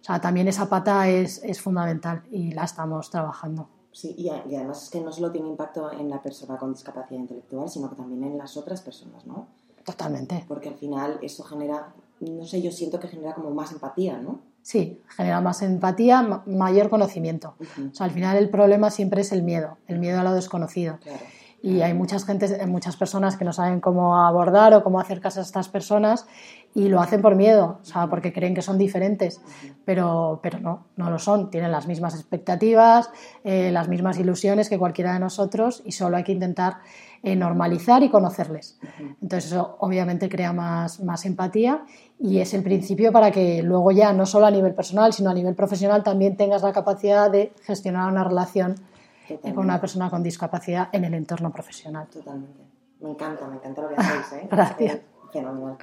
O 0.00 0.04
sea, 0.04 0.20
también 0.20 0.46
esa 0.46 0.68
pata 0.68 1.08
es, 1.08 1.42
es 1.42 1.60
fundamental 1.60 2.22
y 2.30 2.52
la 2.52 2.62
estamos 2.62 3.10
trabajando. 3.10 3.68
Sí, 3.92 4.14
y, 4.16 4.28
además 4.30 4.84
es 4.84 4.90
que 4.90 5.00
no 5.00 5.12
solo 5.12 5.30
tiene 5.30 5.48
impacto 5.48 5.92
en 5.92 6.08
la 6.08 6.20
persona 6.22 6.56
con 6.56 6.72
discapacidad 6.72 7.20
intelectual, 7.20 7.68
sino 7.68 7.90
que 7.90 7.96
también 7.96 8.24
en 8.24 8.38
las 8.38 8.56
otras 8.56 8.80
personas, 8.80 9.26
¿no? 9.26 9.46
Totalmente. 9.84 10.44
Porque 10.48 10.70
al 10.70 10.76
final 10.76 11.18
eso 11.22 11.44
genera, 11.44 11.92
no 12.20 12.44
sé, 12.44 12.62
yo 12.62 12.70
siento 12.70 12.98
que 12.98 13.08
genera 13.08 13.34
como 13.34 13.50
más 13.50 13.72
empatía, 13.72 14.18
¿no? 14.18 14.40
Sí, 14.62 15.00
genera 15.08 15.40
más 15.40 15.60
empatía, 15.62 16.22
mayor 16.46 16.88
conocimiento. 16.88 17.56
O 17.60 17.94
sea, 17.94 18.06
al 18.06 18.12
final 18.12 18.36
el 18.36 18.48
problema 18.48 18.90
siempre 18.90 19.22
es 19.22 19.32
el 19.32 19.42
miedo, 19.42 19.76
el 19.88 19.98
miedo 19.98 20.20
a 20.20 20.22
lo 20.22 20.32
desconocido. 20.32 20.98
Y 21.62 21.80
hay 21.80 21.94
muchas, 21.94 22.24
gente, 22.24 22.66
muchas 22.66 22.96
personas 22.96 23.36
que 23.36 23.44
no 23.44 23.52
saben 23.52 23.80
cómo 23.80 24.16
abordar 24.18 24.74
o 24.74 24.82
cómo 24.82 24.98
acercarse 24.98 25.38
a 25.38 25.42
estas 25.42 25.68
personas 25.68 26.26
y 26.74 26.88
lo 26.88 27.00
hacen 27.00 27.22
por 27.22 27.36
miedo, 27.36 27.78
o 27.82 27.84
sea, 27.84 28.08
porque 28.08 28.32
creen 28.32 28.54
que 28.54 28.62
son 28.62 28.78
diferentes, 28.78 29.40
pero, 29.84 30.40
pero 30.42 30.58
no, 30.58 30.86
no 30.96 31.10
lo 31.10 31.18
son. 31.18 31.50
Tienen 31.50 31.70
las 31.70 31.86
mismas 31.86 32.14
expectativas, 32.14 33.10
eh, 33.44 33.70
las 33.70 33.88
mismas 33.88 34.18
ilusiones 34.18 34.68
que 34.68 34.78
cualquiera 34.78 35.12
de 35.12 35.20
nosotros 35.20 35.82
y 35.84 35.92
solo 35.92 36.16
hay 36.16 36.24
que 36.24 36.32
intentar 36.32 36.78
eh, 37.22 37.36
normalizar 37.36 38.02
y 38.02 38.08
conocerles. 38.08 38.80
Entonces 39.20 39.52
eso 39.52 39.76
obviamente 39.78 40.28
crea 40.28 40.52
más, 40.52 40.98
más 41.00 41.24
empatía 41.26 41.84
y 42.18 42.38
es 42.38 42.54
el 42.54 42.64
principio 42.64 43.12
para 43.12 43.30
que 43.30 43.62
luego 43.62 43.92
ya 43.92 44.12
no 44.12 44.26
solo 44.26 44.46
a 44.46 44.50
nivel 44.50 44.74
personal, 44.74 45.12
sino 45.12 45.30
a 45.30 45.34
nivel 45.34 45.54
profesional 45.54 46.02
también 46.02 46.36
tengas 46.36 46.62
la 46.62 46.72
capacidad 46.72 47.30
de 47.30 47.52
gestionar 47.64 48.10
una 48.10 48.24
relación 48.24 48.74
eh, 49.42 49.54
con 49.54 49.64
una 49.64 49.80
persona 49.80 50.10
con 50.10 50.22
discapacidad 50.22 50.88
en 50.92 51.04
el 51.04 51.14
entorno 51.14 51.50
profesional. 51.50 52.08
Totalmente. 52.08 52.62
Me 53.00 53.10
encanta, 53.10 53.46
me 53.48 53.56
encanta 53.56 53.82
lo 53.82 53.88
que 53.88 53.94
hacéis. 53.96 54.42
¿eh? 54.42 54.48
Gracias. 54.50 55.00
Fenomenal. 55.32 55.76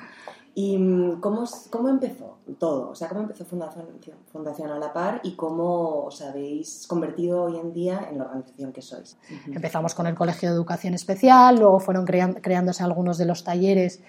¿Y 0.55 0.77
mm, 0.77 1.19
cómo, 1.19 1.43
cómo 1.69 1.89
empezó 1.89 2.37
todo? 2.57 2.89
O 2.89 2.95
sea, 2.95 3.07
¿cómo 3.07 3.21
empezó 3.21 3.45
Fundación, 3.45 3.87
Fundación 4.31 4.71
A 4.71 4.79
la 4.79 4.91
Par 4.91 5.21
y 5.23 5.35
cómo 5.35 6.05
os 6.05 6.21
habéis 6.21 6.85
convertido 6.87 7.43
hoy 7.43 7.57
en 7.57 7.71
día 7.73 8.07
en 8.09 8.17
la 8.17 8.25
organización 8.25 8.73
que 8.73 8.81
sois? 8.81 9.17
Empezamos 9.47 9.93
con 9.93 10.07
el 10.07 10.15
Colegio 10.15 10.49
de 10.49 10.55
Educación 10.55 10.93
Especial, 10.93 11.59
luego 11.59 11.79
fueron 11.79 12.05
creándose 12.05 12.83
algunos 12.83 13.17
de 13.17 13.25
los 13.25 13.43
talleres 13.43 14.01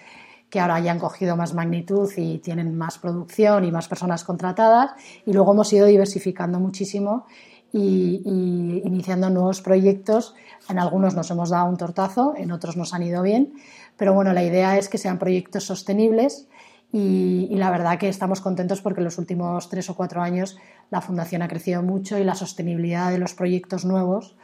que 0.49 0.59
ahora 0.59 0.81
ya 0.81 0.91
han 0.91 0.99
cogido 0.99 1.37
más 1.37 1.53
magnitud 1.53 2.11
y 2.17 2.39
tienen 2.39 2.77
más 2.77 2.97
producción 2.97 3.63
y 3.63 3.71
más 3.71 3.87
personas 3.87 4.25
contratadas, 4.25 4.91
y 5.25 5.31
luego 5.31 5.53
hemos 5.53 5.71
ido 5.71 5.87
diversificando 5.87 6.59
muchísimo 6.59 7.25
y, 7.73 8.21
y, 8.25 8.81
iniciando 8.85 9.29
nuevos 9.29 9.61
proyectos. 9.61 10.35
En 10.69 10.79
algunos 10.79 11.15
nos 11.15 11.29
hemos 11.31 11.49
dado 11.49 11.69
un 11.69 11.77
tortazo, 11.77 12.33
en 12.35 12.51
otros 12.51 12.77
nos 12.77 12.93
han 12.93 13.03
ido 13.03 13.21
bien, 13.21 13.53
pero 13.97 14.13
bueno, 14.13 14.33
la 14.33 14.43
idea 14.43 14.77
es 14.77 14.89
que 14.89 14.97
sean 14.97 15.19
proyectos 15.19 15.65
sostenibles 15.65 16.47
y, 16.91 17.47
y, 17.49 17.55
la 17.55 17.71
verdad 17.71 17.97
que 17.97 18.09
estamos 18.09 18.41
contentos 18.41 18.81
porque 18.81 18.99
en 18.99 19.05
los 19.05 19.17
últimos 19.17 19.69
tres 19.69 19.89
o 19.89 19.95
cuatro 19.95 20.21
años 20.21 20.57
la 20.89 21.01
Fundación 21.01 21.41
ha 21.41 21.47
crecido 21.47 21.81
mucho 21.81 22.17
y 22.17 22.23
la 22.23 22.35
sostenibilidad 22.35 23.11
de 23.11 23.17
los 23.17 23.33
proyectos 23.33 23.85
nuevos 23.85 24.35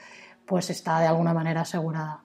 pues 0.48 0.69
está 0.69 1.00
de 1.01 1.07
alguna 1.07 1.34
manera 1.34 1.62
asegurada. 1.62 2.24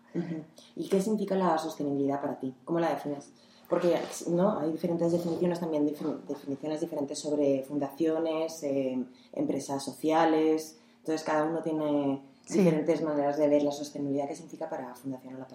¿Y 0.76 0.88
qué 0.88 1.00
significa 1.02 1.34
la 1.34 1.58
sostenibilidad 1.58 2.20
para 2.20 2.38
ti? 2.38 2.54
¿Cómo 2.64 2.78
la 2.78 2.90
defines? 2.90 3.30
Porque 3.68 3.98
¿no? 4.28 4.58
hay 4.58 4.70
diferentes 4.70 5.12
definiciones 5.12 5.58
también, 5.58 5.86
definiciones 6.28 6.80
diferentes 6.80 7.18
sobre 7.18 7.62
fundaciones, 7.62 8.62
eh, 8.62 9.02
empresas 9.32 9.82
sociales, 9.82 10.78
entonces 11.02 11.24
cada 11.26 11.44
uno 11.44 11.62
tiene 11.62 12.22
diferentes 12.48 13.02
maneras 13.02 13.36
de 13.36 13.48
ver 13.48 13.64
la 13.64 13.72
sostenibilidad 13.72 14.28
que 14.28 14.36
significa 14.36 14.70
para 14.70 14.94
Fundación 14.94 15.36
La 15.36 15.46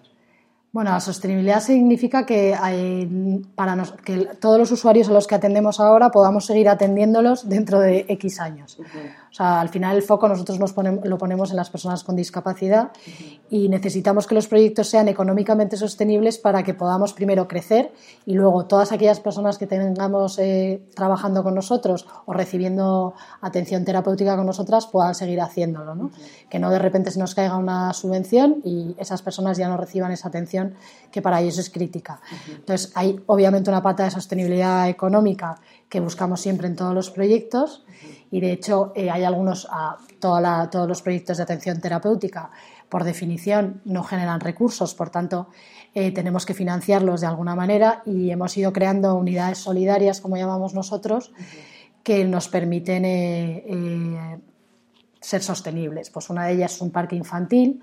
Bueno, 0.74 0.92
la 0.92 1.00
sostenibilidad 1.00 1.62
significa 1.62 2.26
que, 2.26 2.54
hay, 2.54 3.42
para 3.56 3.82
que 4.04 4.26
todos 4.40 4.60
los 4.60 4.72
usuarios 4.72 5.08
a 5.08 5.14
los 5.14 5.26
que 5.26 5.34
atendemos 5.34 5.80
ahora 5.80 6.12
podamos 6.12 6.46
seguir 6.46 6.68
atendiéndolos 6.68 7.48
dentro 7.48 7.80
de 7.80 8.06
X 8.10 8.42
años. 8.42 8.78
O 8.80 9.34
sea, 9.34 9.62
al 9.62 9.70
final 9.70 9.96
el 9.96 10.04
foco 10.04 10.28
nosotros 10.28 10.60
nos 10.60 10.76
lo 10.76 11.18
ponemos 11.18 11.52
en 11.52 11.56
las 11.56 11.70
personas 11.70 12.04
con 12.04 12.16
discapacidad 12.16 12.92
y 13.50 13.70
necesitamos 13.70 14.28
que 14.28 14.36
los 14.36 14.48
proyectos 14.48 14.90
sean 14.90 15.08
económicamente 15.08 15.78
sostenibles 15.78 16.38
para 16.38 16.64
que 16.64 16.74
podamos 16.74 17.14
primero 17.14 17.48
crecer 17.48 17.94
y 18.26 18.34
luego 18.34 18.66
todas 18.66 18.92
aquellas 18.92 19.20
personas 19.20 19.58
que 19.58 19.68
tengamos 19.68 20.38
eh, 20.38 20.84
trabajando 20.96 21.44
con 21.44 21.56
nosotros 21.56 22.08
o 22.26 22.34
recibiendo 22.34 23.14
atención 23.42 23.86
terapéutica 23.86 24.36
con 24.36 24.46
nosotras 24.46 24.88
puedan 24.88 25.16
seguir 25.16 25.40
haciéndolo. 25.40 25.96
¿no? 25.96 26.12
Que 26.50 26.60
no 26.60 26.72
de 26.72 26.80
repente 26.80 27.12
se 27.12 27.20
nos 27.20 27.36
caiga 27.36 27.58
una 27.58 27.94
subvención 27.94 28.58
y 28.66 28.96
esas 28.98 29.22
personas 29.22 29.58
ya 29.58 29.70
no 29.70 29.78
reciban 29.78 30.12
esa 30.12 30.28
atención 30.28 30.57
que 31.12 31.22
para 31.22 31.42
ellos 31.42 31.58
es 31.58 31.70
crítica. 31.70 32.20
Entonces, 32.50 32.92
hay 32.96 33.20
obviamente 33.26 33.70
una 33.70 33.82
pata 33.82 34.04
de 34.04 34.12
sostenibilidad 34.12 34.90
económica 34.90 35.60
que 35.90 36.00
buscamos 36.00 36.42
siempre 36.42 36.68
en 36.68 36.76
todos 36.76 36.94
los 36.94 37.10
proyectos 37.10 37.86
y 38.30 38.42
de 38.42 38.52
hecho 38.52 38.92
eh, 38.96 39.10
hay 39.10 39.24
algunos, 39.24 39.68
a 39.72 39.98
todos 40.20 40.88
los 40.88 41.02
proyectos 41.02 41.38
de 41.38 41.44
atención 41.44 41.80
terapéutica 41.80 42.52
por 42.90 43.04
definición 43.04 43.82
no 43.86 44.04
generan 44.04 44.40
recursos, 44.40 44.94
por 44.96 45.10
tanto 45.10 45.50
eh, 45.94 46.12
tenemos 46.12 46.46
que 46.46 46.54
financiarlos 46.54 47.22
de 47.22 47.28
alguna 47.28 47.56
manera 47.56 48.02
y 48.06 48.30
hemos 48.30 48.56
ido 48.58 48.72
creando 48.72 49.16
unidades 49.16 49.58
solidarias, 49.58 50.22
como 50.22 50.38
llamamos 50.38 50.74
nosotros, 50.74 51.32
que 52.04 52.24
nos 52.26 52.48
permiten 52.48 53.04
eh, 53.06 54.40
ser 55.20 55.42
sostenibles. 55.42 56.10
Pues 56.10 56.30
una 56.30 56.46
de 56.46 56.54
ellas 56.54 56.76
es 56.76 56.82
un 56.82 56.92
parque 56.92 57.16
infantil 57.16 57.82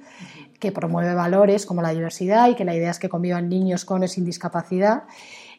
que 0.59 0.73
promueve 0.73 1.15
valores 1.15 1.67
como 1.67 1.83
la 1.83 1.91
diversidad 1.91 2.49
y 2.49 2.55
que 2.55 2.65
la 2.65 2.75
idea 2.75 2.91
es 2.91 2.99
que 2.99 3.09
convivan 3.09 3.49
niños 3.49 3.85
con 3.85 4.03
o 4.03 4.09
sin 4.09 4.25
discapacidad 4.25 5.05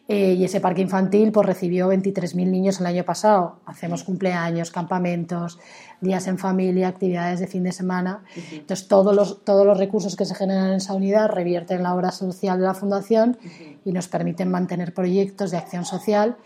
eh, 0.08 0.34
y 0.34 0.46
ese 0.46 0.62
parque 0.62 0.82
infantil 0.82 1.32
pues, 1.32 1.48
recibió 1.48 1.90
23.000 1.92 2.48
niños 2.48 2.80
el 2.80 2.86
año 2.86 3.04
pasado. 3.04 3.60
Hacemos 3.66 4.04
cumpleaños, 4.04 4.70
campamentos, 4.70 5.58
días 6.00 6.28
en 6.28 6.38
familia, 6.38 6.90
actividades 6.90 7.40
de 7.40 7.48
fin 7.48 7.64
de 7.64 7.72
semana. 7.72 8.24
Entonces, 8.52 8.88
todos 8.88 9.16
los, 9.16 9.44
todos 9.44 9.66
los 9.66 9.80
recursos 9.80 10.16
que 10.16 10.26
se 10.26 10.36
generan 10.36 10.68
en 10.68 10.76
esa 10.76 10.94
unidad 10.94 11.30
revierten 11.30 11.78
en 11.78 11.84
la 11.84 11.96
obra 11.96 12.12
social 12.12 12.60
de 12.60 12.66
la 12.66 12.76
Fundación 12.76 13.38
y 13.84 13.92
nos 13.92 14.08
permiten 14.08 14.52
mantener 14.52 14.94
proyectos 14.94 15.50
de 15.50 15.58
acción 15.58 15.86
social 15.86 16.38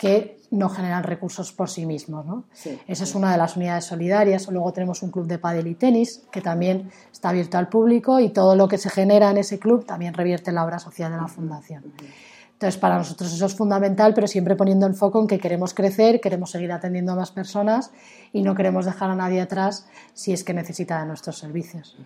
que 0.00 0.40
no 0.50 0.70
generan 0.70 1.02
recursos 1.02 1.52
por 1.52 1.68
sí 1.68 1.84
mismos. 1.84 2.24
¿no? 2.24 2.44
Esa 2.86 3.04
es 3.04 3.14
una 3.14 3.30
de 3.32 3.36
las 3.36 3.58
unidades 3.58 3.84
solidarias. 3.84 4.48
Luego 4.48 4.72
tenemos 4.72 5.02
un 5.02 5.10
club 5.10 5.26
de 5.26 5.38
pádel 5.38 5.66
y 5.66 5.74
tenis 5.74 6.22
que 6.32 6.40
también 6.40 6.90
está 7.12 7.28
abierto 7.28 7.58
al 7.58 7.68
público 7.68 8.18
y 8.18 8.30
todo 8.30 8.56
lo 8.56 8.66
que 8.66 8.78
se 8.78 8.88
genera 8.88 9.30
en 9.30 9.36
ese 9.36 9.58
club 9.58 9.84
también 9.84 10.14
revierte 10.14 10.48
en 10.48 10.54
la 10.54 10.64
obra 10.64 10.78
social 10.78 11.12
de 11.12 11.18
la 11.18 11.28
Fundación. 11.28 11.92
Entonces, 12.54 12.80
para 12.80 12.96
nosotros 12.96 13.30
eso 13.30 13.44
es 13.44 13.54
fundamental, 13.54 14.14
pero 14.14 14.26
siempre 14.26 14.56
poniendo 14.56 14.86
el 14.86 14.94
foco 14.94 15.20
en 15.20 15.26
que 15.26 15.38
queremos 15.38 15.74
crecer, 15.74 16.18
queremos 16.18 16.50
seguir 16.50 16.72
atendiendo 16.72 17.12
a 17.12 17.16
más 17.16 17.30
personas 17.30 17.90
y 18.32 18.40
no 18.40 18.54
queremos 18.54 18.86
dejar 18.86 19.10
a 19.10 19.14
nadie 19.14 19.42
atrás 19.42 19.86
si 20.14 20.32
es 20.32 20.44
que 20.44 20.54
necesita 20.54 20.98
de 21.00 21.06
nuestros 21.06 21.36
servicios. 21.36 21.98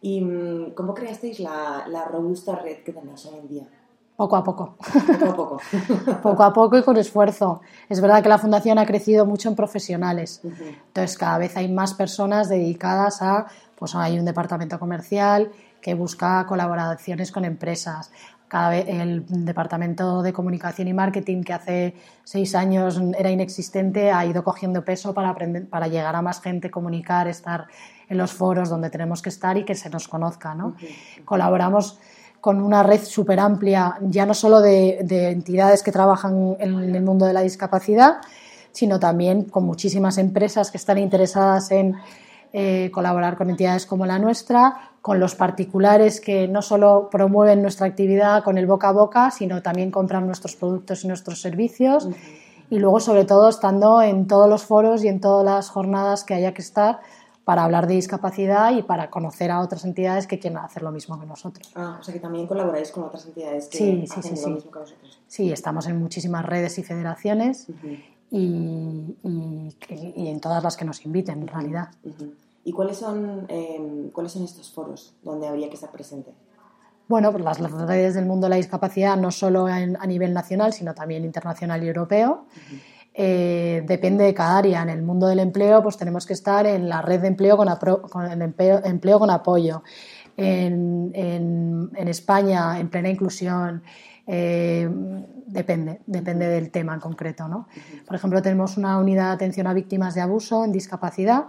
¿Y 0.00 0.20
mm, 0.20 0.74
cómo 0.74 0.94
creasteis 0.94 1.38
la, 1.38 2.08
robusta 2.10 2.56
red 2.56 2.78
que 2.78 2.92
tenéis 2.92 3.24
hoy 3.26 3.38
en 3.38 3.48
día? 3.48 3.68
Poco 4.16 4.36
a 4.36 4.44
poco. 4.44 4.76
Poco 4.78 5.24
a 5.24 5.34
poco. 5.34 5.60
poco 6.22 6.42
a 6.42 6.52
poco 6.52 6.78
y 6.78 6.82
con 6.82 6.96
esfuerzo. 6.96 7.60
Es 7.88 8.00
verdad 8.00 8.22
que 8.22 8.28
la 8.28 8.38
fundación 8.38 8.78
ha 8.78 8.86
crecido 8.86 9.26
mucho 9.26 9.48
en 9.48 9.56
profesionales. 9.56 10.40
Entonces, 10.44 11.16
cada 11.16 11.38
vez 11.38 11.56
hay 11.56 11.72
más 11.72 11.94
personas 11.94 12.48
dedicadas 12.48 13.22
a, 13.22 13.46
pues 13.76 13.94
hay 13.94 14.18
un 14.18 14.24
departamento 14.24 14.78
comercial 14.78 15.50
que 15.80 15.94
busca 15.94 16.46
colaboraciones 16.46 17.32
con 17.32 17.44
empresas 17.44 18.10
cada 18.52 18.68
vez 18.68 18.84
el 18.86 19.24
departamento 19.46 20.20
de 20.20 20.34
comunicación 20.34 20.86
y 20.86 20.92
marketing 20.92 21.42
que 21.42 21.54
hace 21.54 21.94
seis 22.22 22.54
años 22.54 23.00
era 23.18 23.30
inexistente 23.30 24.12
ha 24.12 24.26
ido 24.26 24.44
cogiendo 24.44 24.84
peso 24.84 25.14
para, 25.14 25.30
aprender, 25.30 25.66
para 25.70 25.88
llegar 25.88 26.14
a 26.14 26.20
más 26.20 26.42
gente, 26.42 26.70
comunicar, 26.70 27.28
estar 27.28 27.68
en 28.10 28.18
los 28.18 28.34
foros 28.34 28.68
donde 28.68 28.90
tenemos 28.90 29.22
que 29.22 29.30
estar 29.30 29.56
y 29.56 29.64
que 29.64 29.74
se 29.74 29.88
nos 29.88 30.06
conozca. 30.06 30.54
¿no? 30.54 30.76
Colaboramos 31.24 31.98
con 32.42 32.60
una 32.60 32.82
red 32.82 33.00
súper 33.02 33.38
amplia, 33.38 33.96
ya 34.02 34.26
no 34.26 34.34
solo 34.34 34.60
de, 34.60 34.98
de 35.04 35.30
entidades 35.30 35.82
que 35.84 35.92
trabajan 35.92 36.56
en 36.58 36.94
el 36.94 37.02
mundo 37.02 37.24
de 37.24 37.32
la 37.32 37.40
discapacidad, 37.40 38.16
sino 38.72 38.98
también 38.98 39.44
con 39.44 39.64
muchísimas 39.64 40.18
empresas 40.18 40.72
que 40.72 40.76
están 40.76 40.98
interesadas 40.98 41.70
en 41.70 41.94
eh, 42.52 42.90
colaborar 42.92 43.36
con 43.38 43.48
entidades 43.48 43.86
como 43.86 44.06
la 44.06 44.18
nuestra, 44.18 44.90
con 45.00 45.20
los 45.20 45.36
particulares 45.36 46.20
que 46.20 46.48
no 46.48 46.62
solo 46.62 47.08
promueven 47.10 47.62
nuestra 47.62 47.86
actividad 47.86 48.42
con 48.42 48.58
el 48.58 48.66
boca 48.66 48.88
a 48.88 48.92
boca, 48.92 49.30
sino 49.30 49.62
también 49.62 49.92
compran 49.92 50.26
nuestros 50.26 50.56
productos 50.56 51.04
y 51.04 51.08
nuestros 51.08 51.40
servicios. 51.40 52.08
Y 52.70 52.78
luego, 52.78 52.98
sobre 52.98 53.24
todo, 53.24 53.48
estando 53.48 54.02
en 54.02 54.26
todos 54.26 54.48
los 54.48 54.64
foros 54.64 55.04
y 55.04 55.08
en 55.08 55.20
todas 55.20 55.44
las 55.44 55.70
jornadas 55.70 56.24
que 56.24 56.34
haya 56.34 56.52
que 56.52 56.62
estar 56.62 56.98
para 57.44 57.64
hablar 57.64 57.86
de 57.86 57.94
discapacidad 57.94 58.72
y 58.76 58.82
para 58.82 59.10
conocer 59.10 59.50
a 59.50 59.60
otras 59.60 59.84
entidades 59.84 60.26
que 60.26 60.38
quieran 60.38 60.64
hacer 60.64 60.82
lo 60.82 60.92
mismo 60.92 61.18
que 61.18 61.26
nosotros. 61.26 61.70
Ah, 61.74 61.98
o 62.00 62.02
sea 62.02 62.14
que 62.14 62.20
también 62.20 62.46
colaboráis 62.46 62.92
con 62.92 63.04
otras 63.04 63.26
entidades 63.26 63.68
que 63.68 63.78
sí, 63.78 64.04
hacen 64.08 64.22
sí, 64.22 64.36
sí, 64.36 64.42
lo 64.42 64.54
mismo 64.54 64.70
que 64.70 64.78
vosotros. 64.78 65.20
Sí, 65.26 65.52
estamos 65.52 65.86
en 65.86 65.98
muchísimas 65.98 66.46
redes 66.46 66.78
y 66.78 66.84
federaciones 66.84 67.66
y, 68.30 69.16
en 69.22 70.40
todas 70.40 70.62
las 70.62 70.76
que 70.76 70.84
nos 70.84 71.04
inviten, 71.04 71.42
en 71.42 71.48
realidad. 71.48 71.88
¿Y 72.64 72.72
cuáles 72.72 72.98
son, 72.98 73.46
em, 73.48 74.10
cuáles 74.10 74.32
son 74.32 74.44
estos 74.44 74.70
foros 74.70 75.14
donde 75.22 75.48
habría 75.48 75.68
que 75.68 75.74
estar 75.74 75.90
presente? 75.90 76.32
Bueno, 77.08 77.32
pues 77.32 77.44
las, 77.44 77.58
redes 77.58 78.14
del 78.14 78.24
mundo 78.24 78.46
de 78.46 78.50
la 78.50 78.56
discapacidad, 78.56 79.16
no 79.16 79.32
solo 79.32 79.66
a 79.66 80.06
nivel 80.06 80.32
nacional, 80.32 80.72
sino 80.72 80.94
también 80.94 81.24
internacional 81.24 81.82
y 81.82 81.88
europeo. 81.88 82.46
Eh, 83.14 83.82
depende 83.86 84.24
de 84.24 84.34
cada 84.34 84.58
área. 84.58 84.82
En 84.82 84.88
el 84.88 85.02
mundo 85.02 85.26
del 85.26 85.40
empleo, 85.40 85.82
pues 85.82 85.96
tenemos 85.96 86.26
que 86.26 86.32
estar 86.32 86.66
en 86.66 86.88
la 86.88 87.02
red 87.02 87.20
de 87.20 87.28
empleo 87.28 87.56
con, 87.56 87.68
el 87.68 88.42
empleo, 88.42 89.18
con 89.18 89.30
apoyo. 89.30 89.82
En, 90.36 91.10
en, 91.14 92.08
España, 92.08 92.80
en 92.80 92.88
plena 92.88 93.10
inclusión. 93.10 93.82
Eh, 94.26 94.88
depende, 95.46 96.00
depende 96.06 96.48
del 96.48 96.70
tema 96.70 96.94
en 96.94 97.00
concreto. 97.00 97.48
¿no? 97.48 97.68
Por 98.06 98.16
ejemplo, 98.16 98.40
tenemos 98.40 98.76
una 98.76 98.98
unidad 98.98 99.28
de 99.28 99.34
atención 99.34 99.66
a 99.66 99.74
víctimas 99.74 100.14
de 100.14 100.22
abuso 100.22 100.64
en 100.64 100.72
discapacidad 100.72 101.46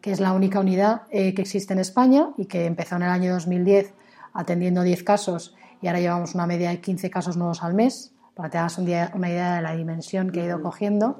que 0.00 0.12
es 0.12 0.20
la 0.20 0.32
única 0.32 0.60
unidad 0.60 1.02
eh, 1.10 1.34
que 1.34 1.42
existe 1.42 1.72
en 1.72 1.78
España 1.78 2.30
y 2.36 2.46
que 2.46 2.66
empezó 2.66 2.96
en 2.96 3.02
el 3.02 3.10
año 3.10 3.32
2010 3.34 3.92
atendiendo 4.32 4.82
10 4.82 5.02
casos 5.02 5.54
y 5.82 5.86
ahora 5.86 6.00
llevamos 6.00 6.34
una 6.34 6.46
media 6.46 6.70
de 6.70 6.80
15 6.80 7.10
casos 7.10 7.36
nuevos 7.36 7.62
al 7.62 7.74
mes, 7.74 8.12
para 8.40 8.48
que 8.48 8.52
te 8.52 8.58
hagas 8.58 8.78
una 8.78 9.28
idea 9.28 9.56
de 9.56 9.62
la 9.62 9.76
dimensión 9.76 10.30
que 10.30 10.40
ha 10.40 10.44
ido 10.46 10.62
cogiendo. 10.62 11.18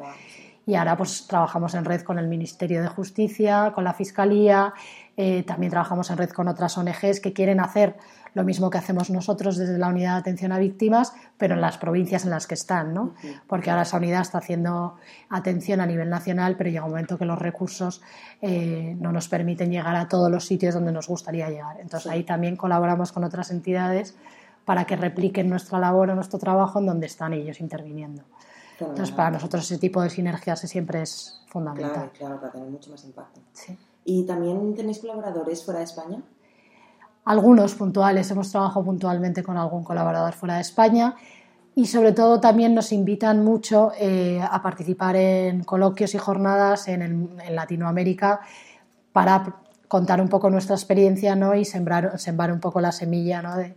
Y 0.67 0.75
ahora 0.75 0.97
pues 0.97 1.27
trabajamos 1.27 1.75
en 1.75 1.85
red 1.85 2.01
con 2.01 2.19
el 2.19 2.29
Ministerio 2.29 2.81
de 2.81 2.89
Justicia, 2.89 3.73
con 3.75 3.85
la 3.85 3.93
Fiscalía, 3.93 4.73
eh, 5.17 5.43
también 5.43 5.71
trabajamos 5.71 6.11
en 6.11 6.17
red 6.17 6.31
con 6.31 6.49
otras 6.49 6.79
ONGs 6.79 7.21
que 7.21 7.35
quieren 7.35 7.61
hacer 7.61 7.97
lo 8.33 8.45
mismo 8.45 8.71
que 8.71 8.79
hacemos 8.79 9.11
nosotros 9.11 9.59
desde 9.59 9.77
la 9.77 9.89
unidad 9.89 10.15
de 10.15 10.21
atención 10.21 10.53
a 10.53 10.59
víctimas, 10.59 11.13
pero 11.37 11.55
en 11.55 11.61
las 11.61 11.77
provincias 11.77 12.25
en 12.25 12.31
las 12.31 12.47
que 12.47 12.55
están, 12.55 12.95
¿no? 12.95 13.15
Porque 13.47 13.71
ahora 13.71 13.83
esa 13.83 13.99
unidad 13.99 14.23
está 14.23 14.39
haciendo 14.39 14.97
atención 15.29 15.81
a 15.81 15.87
nivel 15.87 16.09
nacional, 16.09 16.57
pero 16.57 16.71
llega 16.71 16.85
un 16.85 16.91
momento 16.93 17.19
que 17.19 17.25
los 17.25 17.39
recursos 17.39 18.01
eh, 18.41 18.97
no 18.99 19.13
nos 19.13 19.29
permiten 19.29 19.71
llegar 19.71 19.97
a 19.97 20.09
todos 20.09 20.31
los 20.31 20.47
sitios 20.47 20.75
donde 20.75 20.93
nos 20.93 21.09
gustaría 21.09 21.51
llegar. 21.51 21.81
Entonces 21.81 22.11
ahí 22.11 22.23
también 22.23 22.57
colaboramos 22.57 23.13
con 23.13 23.25
otras 23.25 23.51
entidades 23.51 24.17
para 24.65 24.85
que 24.85 24.97
repliquen 24.97 25.49
nuestra 25.49 25.79
labor 25.79 26.11
o 26.11 26.15
nuestro 26.15 26.39
trabajo 26.39 26.79
en 26.79 26.87
donde 26.87 27.07
están 27.07 27.33
ellos 27.33 27.61
interviniendo. 27.61 28.23
Entonces, 28.79 29.11
para 29.11 29.31
nosotros 29.31 29.65
ese 29.65 29.79
tipo 29.79 30.01
de 30.01 30.09
sinergias 30.09 30.61
siempre 30.61 31.03
es 31.03 31.43
fundamental. 31.47 31.93
Claro, 31.93 32.11
claro, 32.17 32.41
para 32.41 32.53
tener 32.53 32.69
mucho 32.69 32.91
más 32.91 33.05
impacto. 33.05 33.41
¿Y 34.05 34.25
también 34.25 34.75
tenéis 34.75 35.01
colaboradores 35.01 35.63
fuera 35.63 35.81
de 35.81 35.85
España? 35.85 36.23
algunos 37.25 37.75
puntuales, 37.75 38.31
hemos 38.31 38.51
trabajado 38.51 38.85
puntualmente 38.85 39.43
con 39.43 39.57
algún 39.57 39.85
colaborador 39.85 40.33
fuera 40.33 40.57
de 40.57 40.63
España 40.63 41.15
y 41.75 41.87
sobre 41.87 42.13
todo 42.13 42.41
también 42.41 42.75
nos 42.75 42.93
invitan 42.93 43.45
mucho 43.45 43.93
eh, 43.99 44.41
a 44.43 44.61
participar 44.63 45.17
en 45.17 45.65
coloquios 45.65 46.15
y 46.15 46.19
jornadas 46.19 46.89
en, 46.89 47.37
Latinoamérica 47.51 48.41
para 49.13 49.61
contar 49.91 50.21
un 50.21 50.29
poco 50.29 50.51
nuestra 50.51 50.77
experiencia 50.77 51.35
¿no? 51.35 51.53
y 51.57 51.65
sembrar, 51.65 52.17
sembrar 52.17 52.53
un 52.53 52.61
poco 52.61 52.81
la 52.81 52.93
semilla 52.93 53.43
¿no? 53.43 53.57
de, 53.57 53.75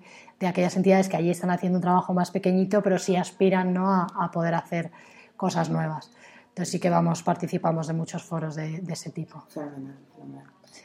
aquellas 0.47 0.75
entidades 0.77 1.09
que 1.09 1.17
allí 1.17 1.31
están 1.31 1.49
haciendo 1.49 1.79
un 1.79 1.81
trabajo 1.81 2.13
más 2.13 2.29
pequeñito, 2.29 2.83
pero 2.83 2.99
sí 2.99 3.15
aspiran 3.15 3.73
¿no? 3.73 3.91
a, 3.91 4.29
poder 4.31 4.53
hacer 4.53 4.91
cosas 5.35 5.71
nuevas. 5.71 6.11
Entonces 6.49 6.69
sí 6.69 6.79
que 6.79 6.91
vamos, 6.91 7.23
participamos 7.23 7.87
de 7.87 7.93
muchos 7.93 8.21
foros 8.21 8.53
de, 8.53 8.83
ese 8.89 9.09
tipo. 9.09 9.43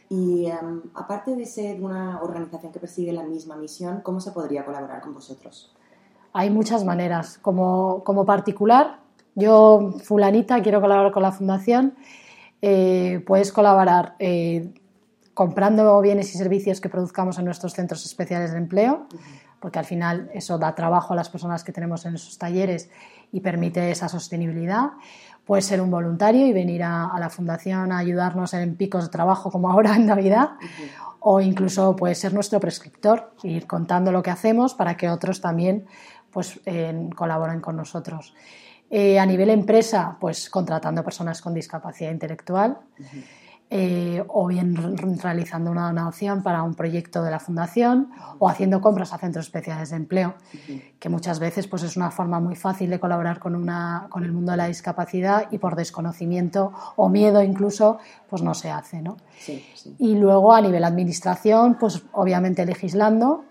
Y 0.09 0.47
em, 0.47 0.81
aparte 0.95 1.37
de 1.37 1.45
ser 1.45 1.79
una 1.83 2.23
organización 2.23 2.73
que 2.73 2.81
persigue 2.81 3.13
la 3.13 3.25
misma 3.25 3.55
misión, 3.57 4.01
¿cómo 4.01 4.21
se 4.21 4.31
podría 4.31 4.65
colaborar 4.65 5.03
con 5.03 5.13
vosotros? 5.13 5.77
Hay 6.33 6.49
muchas 6.49 6.87
maneras. 6.87 7.37
Como, 7.37 8.03
como 8.03 8.25
particular, 8.25 9.01
yo, 9.35 9.93
fulanita, 10.03 10.63
quiero 10.63 10.81
colaborar 10.81 11.13
con 11.13 11.23
la 11.23 11.33
fundación, 11.33 11.97
eh, 12.63 13.23
puedes 13.27 13.53
colaborar 13.53 14.15
eh, 14.21 14.73
comprando 15.39 16.01
bienes 16.01 16.35
y 16.35 16.37
servicios 16.37 16.81
que 16.81 16.89
produzcamos 16.89 17.39
en 17.39 17.45
nuestros 17.45 17.73
centros 17.73 18.05
especiales 18.05 18.51
de 18.51 18.59
empleo, 18.59 19.07
porque 19.61 19.79
al 19.79 19.85
final 19.85 20.29
eso 20.35 20.59
da 20.59 20.75
trabajo 20.75 21.13
a 21.13 21.17
las 21.17 21.31
personas 21.31 21.63
que 21.63 21.71
tenemos 21.71 22.05
en 22.07 22.17
esos 22.17 22.37
talleres 22.39 22.91
y 23.31 23.39
permite 23.39 23.89
esa 23.93 24.09
sostenibilidad. 24.09 24.95
Puedes 25.47 25.67
ser 25.67 25.81
un 25.81 25.93
voluntario 25.93 26.45
y 26.45 26.53
venir 26.53 26.83
a, 26.83 27.13
la 27.21 27.31
fundación 27.31 27.93
a 27.93 27.99
ayudarnos 27.99 28.53
en 28.53 28.75
picos 28.75 29.05
de 29.05 29.11
trabajo 29.11 29.49
como 29.53 29.71
ahora 29.71 29.95
en 29.95 30.07
Navidad. 30.07 30.57
O 31.21 31.41
incluso 31.41 31.95
puedes 31.95 32.19
ser 32.19 32.35
nuestro 32.35 32.59
prescriptor, 32.59 33.33
ir 33.45 33.69
contando 33.69 34.11
lo 34.11 34.25
que 34.25 34.31
hacemos 34.31 34.75
para 34.75 34.97
que 34.97 35.09
otros 35.09 35.41
también 35.41 35.87
pues, 36.33 36.61
colaboren 37.15 37.61
con 37.61 37.77
nosotros. 37.77 38.35
Eh, 38.91 39.21
a 39.21 39.25
nivel 39.25 39.51
empresa, 39.51 40.17
pues 40.19 40.51
contratando 40.51 41.05
personas 41.05 41.41
con 41.41 41.55
discapacidad 41.55 42.11
intelectual. 42.11 42.79
Eh, 43.71 44.25
o 44.29 44.47
bien 44.47 44.75
realizando 45.19 45.71
una 45.71 45.89
donación 45.89 46.43
para 46.43 46.63
un 46.63 46.75
proyecto 46.75 47.23
de 47.23 47.31
la 47.31 47.39
fundación 47.39 48.11
o 48.39 48.49
haciendo 48.49 48.81
compras 48.81 49.13
a 49.13 49.19
centros 49.19 49.45
especiales 49.45 49.91
de 49.91 49.97
empleo, 49.97 50.37
que 50.99 51.09
muchas 51.11 51.39
veces 51.39 51.67
pues, 51.67 51.83
es 51.83 51.95
una 51.95 52.11
forma 52.11 52.41
muy 52.41 52.57
fácil 52.57 52.89
de 52.89 52.99
colaborar 52.99 53.39
con, 53.39 53.55
una, 53.55 54.07
con 54.09 54.25
el 54.25 54.33
mundo 54.33 54.53
de 54.53 54.57
la 54.57 54.69
discapacidad 54.69 55.49
y 55.51 55.59
por 55.59 55.77
desconocimiento 55.77 56.73
o 56.97 57.11
miedo 57.11 57.43
incluso 57.43 57.99
pues 58.31 58.41
no 58.41 58.55
se 58.55 58.71
hace. 58.71 59.03
¿no? 59.03 59.19
Y 59.99 60.15
luego 60.15 60.55
a 60.55 60.63
nivel 60.63 60.83
administración, 60.83 61.77
pues 61.79 62.03
obviamente 62.13 62.65
legislando 62.65 63.45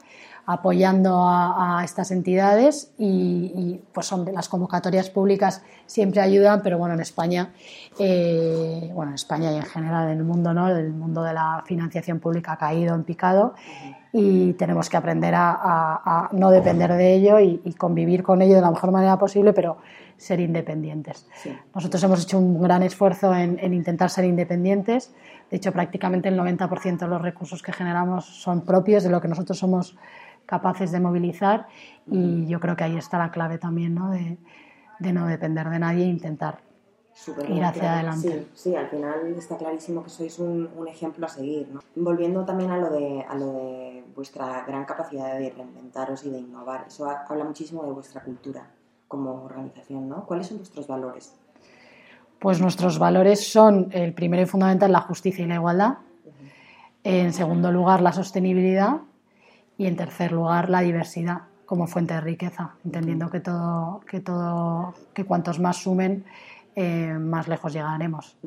apoyando 0.49 1.27
a, 1.27 1.81
estas 1.83 2.09
entidades 2.09 2.93
y, 2.97 3.81
pues 3.91 4.07
son 4.07 4.25
las 4.33 4.47
convocatorias 4.47 5.09
públicas 5.09 5.61
siempre 5.85 6.21
ayudan, 6.21 6.61
pero 6.63 6.77
bueno, 6.77 6.95
en 6.95 7.01
España, 7.01 7.51
eh, 7.99 8.89
bueno, 8.93 9.11
en 9.11 9.15
España 9.15 9.51
y 9.51 9.57
en 9.57 9.63
general 9.63 10.09
en 10.09 10.19
el 10.19 10.23
mundo, 10.23 10.53
¿no? 10.53 10.69
El 10.69 10.93
mundo 10.93 11.21
de 11.21 11.33
la 11.33 11.63
financiación 11.65 12.21
pública 12.21 12.53
ha 12.53 12.57
caído 12.57 12.95
en 12.95 13.03
picado 13.03 13.55
y 14.13 14.53
tenemos 14.53 14.89
que 14.89 14.95
aprender 14.95 15.33
a, 15.35 16.29
no 16.31 16.49
depender 16.49 16.93
de 16.93 17.13
ello 17.13 17.39
y, 17.41 17.73
convivir 17.77 18.23
con 18.23 18.41
ello 18.41 18.55
de 18.55 18.61
la 18.61 18.71
mejor 18.71 18.91
manera 18.91 19.19
posible, 19.19 19.51
pero 19.51 19.77
ser 20.15 20.39
independientes. 20.39 21.27
Nosotros 21.75 22.01
hemos 22.03 22.23
hecho 22.23 22.39
un 22.39 22.61
gran 22.61 22.83
esfuerzo 22.83 23.35
en, 23.35 23.59
en 23.59 23.73
intentar 23.73 24.09
ser 24.09 24.23
independientes. 24.23 25.13
De 25.51 25.57
hecho, 25.57 25.73
prácticamente 25.73 26.29
el 26.29 26.39
90% 26.39 26.99
de 26.99 27.07
los 27.07 27.21
recursos 27.21 27.61
que 27.61 27.73
generamos 27.73 28.25
son 28.25 28.61
propios 28.61 29.03
de 29.03 29.09
lo 29.09 29.19
que 29.19 29.27
nosotros 29.27 29.59
somos 29.59 29.97
capaces 30.47 30.91
de 30.91 30.99
movilizar 30.99 31.67
y 32.09 32.47
yo 32.47 32.59
creo 32.59 32.75
que 32.75 32.85
ahí 32.85 32.97
está 32.97 33.19
la 33.19 33.29
clave 33.29 33.59
también, 33.59 33.93
¿no? 33.93 34.09
De, 34.09 34.37
no 35.13 35.27
depender 35.27 35.69
de 35.69 35.77
nadie 35.77 36.05
e 36.05 36.07
intentar 36.07 36.59
ir 37.47 37.63
hacia 37.63 37.93
adelante. 37.93 38.47
Sí, 38.55 38.71
sí, 38.71 38.75
al 38.75 38.87
final 38.87 39.35
está 39.37 39.57
clarísimo 39.57 40.03
que 40.03 40.09
sois 40.09 40.39
un, 40.39 40.87
ejemplo 40.87 41.25
a 41.27 41.29
seguir. 41.29 41.67
¿no? 41.71 41.81
Volviendo 41.95 42.45
también 42.45 42.71
a 42.71 42.77
lo, 42.77 42.89
de, 42.89 43.23
a 43.27 43.35
lo 43.35 43.53
de 43.53 44.03
vuestra 44.15 44.63
gran 44.65 44.85
capacidad 44.85 45.37
de 45.37 45.51
reinventaros 45.51 46.25
y 46.25 46.31
de 46.31 46.39
innovar, 46.39 46.85
eso 46.87 47.07
habla 47.07 47.43
muchísimo 47.43 47.83
de 47.83 47.91
vuestra 47.91 48.21
cultura 48.21 48.65
como 49.07 49.43
organización, 49.43 50.09
¿no? 50.09 50.25
¿Cuáles 50.25 50.47
son 50.47 50.57
vuestros 50.57 50.87
valores? 50.87 51.33
Pues 52.39 52.61
nuestros 52.61 52.99
valores 52.99 53.51
son, 53.51 53.89
el 53.91 54.13
primero 54.13 54.43
y 54.43 54.45
fundamental, 54.45 54.91
la 54.91 55.01
justicia 55.01 55.43
y 55.43 55.47
la 55.47 55.55
igualdad. 55.55 55.97
En 57.03 57.33
segundo 57.33 57.71
lugar, 57.71 58.01
la 58.01 58.11
sostenibilidad 58.11 59.01
y 59.77 59.85
en 59.85 59.95
tercer 59.95 60.31
lugar 60.31 60.69
la 60.69 60.81
diversidad 60.81 61.41
como 61.65 61.85
fuente 61.85 62.13
de 62.13 62.21
riqueza, 62.21 62.71
entendiendo 62.85 63.29
que 63.29 63.41
todo, 63.41 64.01
que 64.09 64.21
todo, 64.21 64.93
que 65.13 65.25
cuantos 65.25 65.59
más 65.59 65.77
sumen, 65.77 66.23
eh, 66.75 67.13
más 67.19 67.47
lejos 67.47 67.73
llegaremos. 67.73 68.37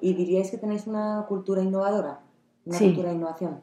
¿Y 0.00 0.14
diríais 0.14 0.50
que 0.50 0.58
tenéis 0.58 0.86
una 0.86 1.24
cultura 1.28 1.62
innovadora? 1.62 2.20
¿Una 2.64 2.78
cultura 2.78 3.08
de 3.08 3.14
innovación? 3.16 3.60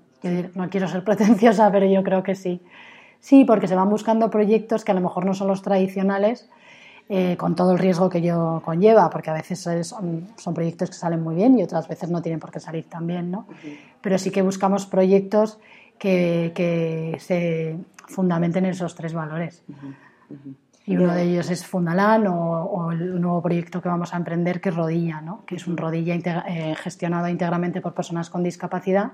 No 0.55 0.69
quiero 0.69 0.87
ser 0.87 1.03
pretenciosa, 1.05 1.71
pero 1.71 1.85
yo 1.85 2.03
creo 2.03 2.21
que 2.21 2.35
sí. 2.35 2.61
Sí, 3.21 3.45
porque 3.45 3.67
se 3.67 3.75
van 3.75 3.89
buscando 3.89 4.29
proyectos 4.29 4.83
que 4.83 4.91
a 4.91 4.95
lo 4.95 5.01
mejor 5.01 5.25
no 5.25 5.33
son 5.33 5.47
los 5.47 5.61
tradicionales, 5.61 6.49
eh, 7.07 7.37
con 7.37 7.55
todo 7.55 7.71
el 7.71 7.79
riesgo 7.79 8.09
que 8.09 8.17
ello 8.17 8.61
conlleva, 8.65 9.09
porque 9.09 9.29
a 9.29 9.33
veces 9.33 9.59
son, 9.59 10.27
son, 10.35 10.53
proyectos 10.53 10.89
que 10.89 10.95
salen 10.95 11.23
muy 11.23 11.35
bien 11.35 11.57
y 11.57 11.63
otras 11.63 11.87
veces 11.87 12.09
no 12.09 12.21
tienen 12.21 12.39
por 12.39 12.51
qué 12.51 12.59
salir 12.59 12.89
tan 12.89 13.07
bien, 13.07 13.31
¿no? 13.31 13.45
Pero 14.01 14.17
sí 14.17 14.31
que 14.31 14.41
buscamos 14.41 14.87
proyectos 14.87 15.59
que, 15.97 17.15
se 17.19 17.77
fundamenten 18.07 18.65
en 18.65 18.71
esos 18.71 18.95
tres 18.95 19.13
valores. 19.13 19.63
Y 20.87 20.97
uno 20.97 21.13
de 21.13 21.23
ellos 21.23 21.49
es 21.49 21.65
Fundalán 21.65 22.27
o, 22.27 22.91
el 22.91 23.19
nuevo 23.19 23.41
proyecto 23.41 23.81
que 23.81 23.89
vamos 23.89 24.13
a 24.13 24.17
emprender, 24.17 24.61
que 24.61 24.69
es 24.69 24.75
Rodilla, 24.75 25.21
¿no? 25.21 25.43
que 25.45 25.55
es 25.55 25.65
un 25.67 25.77
rodilla 25.77 26.15
eh, 26.15 26.75
gestionado 26.75 27.27
íntegramente 27.27 27.81
por 27.81 27.93
personas 27.93 28.29
con 28.29 28.43
discapacidad 28.43 29.13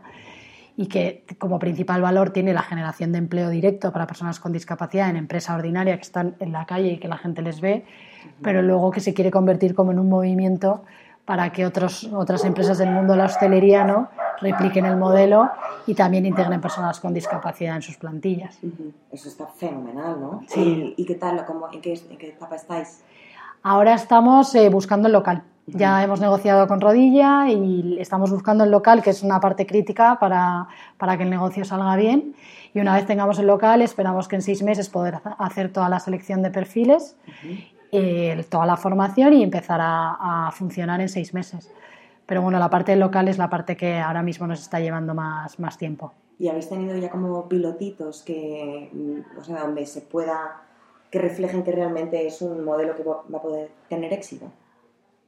y 0.76 0.88
que 0.88 1.26
como 1.38 1.60
principal 1.60 2.02
valor 2.02 2.32
tiene 2.32 2.54
la 2.54 2.62
generación 2.62 3.12
de 3.12 3.20
empleo 3.20 3.50
directo 3.50 3.92
para 3.92 4.08
personas 4.08 4.40
con 4.40 4.52
discapacidad 4.52 5.10
en 5.10 5.18
empresa 5.18 5.56
ordinaria 5.56 5.96
que 5.96 6.02
están 6.02 6.36
en 6.40 6.52
la 6.52 6.66
calle 6.66 6.94
y 6.94 6.98
que 6.98 7.08
la 7.08 7.18
gente 7.18 7.42
les 7.42 7.62
ve, 7.62 7.86
pero 8.42 8.62
luego 8.62 8.92
que 8.92 9.00
se 9.00 9.14
quiere 9.14 9.32
convertir 9.32 9.76
como 9.76 9.92
en 9.92 10.00
un 10.00 10.10
movimiento 10.10 10.84
para 11.26 11.52
que 11.52 11.66
otros, 11.66 12.10
otras 12.14 12.44
empresas 12.46 12.78
del 12.78 12.90
mundo 12.90 13.14
de 13.14 13.20
la 13.20 13.26
hostelería 13.26 13.84
¿no? 13.84 14.10
repliquen 14.40 14.86
el 14.86 14.98
modelo 14.98 15.50
y 15.86 15.94
también 15.94 16.26
integren 16.26 16.60
personas 16.60 17.00
con 17.00 17.14
discapacidad 17.14 17.76
en 17.76 17.82
sus 17.82 17.98
plantillas. 17.98 18.58
Eso 19.12 19.30
está 19.30 19.48
fenomenal, 19.48 20.20
¿no? 20.20 20.44
Sí. 20.48 20.94
¿Y, 20.98 21.06
qué 21.06 21.16
tal? 21.16 21.46
¿En, 21.74 21.82
qué, 21.82 21.94
etapa 22.22 22.56
estáis? 22.56 23.04
Ahora 23.64 23.94
estamos 23.94 24.54
eh, 24.56 24.70
buscando 24.70 25.08
el 25.08 25.14
local. 25.14 25.44
Ya 25.68 26.04
hemos 26.04 26.20
negociado 26.20 26.68
con 26.68 26.82
Rodilla 26.82 27.48
y 27.48 27.98
estamos 28.00 28.32
buscando 28.32 28.64
el 28.64 28.72
local, 28.72 29.02
que 29.02 29.12
es 29.12 29.22
una 29.22 29.40
parte 29.40 29.66
crítica 29.66 30.18
para, 30.20 30.68
para, 30.98 31.18
que 31.18 31.24
el 31.24 31.30
negocio 31.30 31.64
salga 31.64 31.96
bien. 31.96 32.36
Y 32.74 32.80
una 32.80 32.96
vez 32.96 33.06
tengamos 33.06 33.38
el 33.40 33.48
local, 33.48 33.82
esperamos 33.82 34.28
que 34.28 34.38
en 34.38 34.42
seis 34.42 34.64
meses 34.64 34.90
poder 34.90 35.20
hacer 35.38 35.72
toda 35.72 35.88
la 35.88 36.00
selección 36.00 36.42
de 36.42 36.50
perfiles 36.50 37.16
eh, 37.92 38.46
toda 38.50 38.66
la 38.66 38.78
formación 38.78 39.34
y 39.34 39.44
empezar 39.44 39.80
a, 39.82 40.50
funcionar 40.54 41.02
en 41.02 41.10
seis 41.10 41.34
meses. 41.34 41.72
Pero 42.26 42.42
bueno, 42.42 42.60
la 42.60 42.70
parte 42.70 42.96
local 42.96 43.28
es 43.28 43.38
la 43.38 43.50
parte 43.50 43.76
que 43.76 43.98
ahora 43.98 44.24
mismo 44.24 44.48
nos 44.48 44.62
está 44.62 44.80
llevando 44.80 45.14
más, 45.14 45.60
más 45.60 45.78
tiempo. 45.78 46.14
¿Y 46.40 46.48
habéis 46.48 46.70
tenido 46.70 46.98
ya 46.98 47.10
como 47.10 47.48
pilotitos 47.48 48.24
que, 48.24 48.90
mm, 48.92 49.40
o 49.40 49.44
sea, 49.44 49.62
donde 49.62 49.86
se 49.86 50.02
pueda, 50.02 50.62
que 51.10 51.20
reflejen 51.20 51.64
que 51.64 51.72
realmente 51.72 52.26
es 52.26 52.42
un 52.42 52.64
modelo 52.64 52.96
que 52.96 53.04
va 53.04 53.38
a 53.38 53.42
poder 53.42 53.72
tener 53.90 54.14
éxito? 54.14 54.52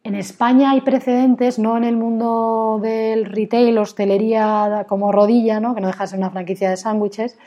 En 0.05 0.15
España 0.15 0.71
hay 0.71 0.81
precedentes, 0.81 1.59
no 1.59 1.77
en 1.77 1.85
el 1.85 1.95
mundo 1.95 2.77
del 2.81 3.23
retail, 3.23 3.77
hostelería 3.77 4.85
como 4.89 5.13
rodilla, 5.13 5.61
¿no? 5.61 5.73
que 5.73 5.79
no 5.79 5.87
deja 5.87 6.03
de 6.03 6.07
ser 6.09 6.19
una 6.19 6.29
franquicia 6.29 6.69
de 6.69 6.75
sándwiches, 6.75 7.37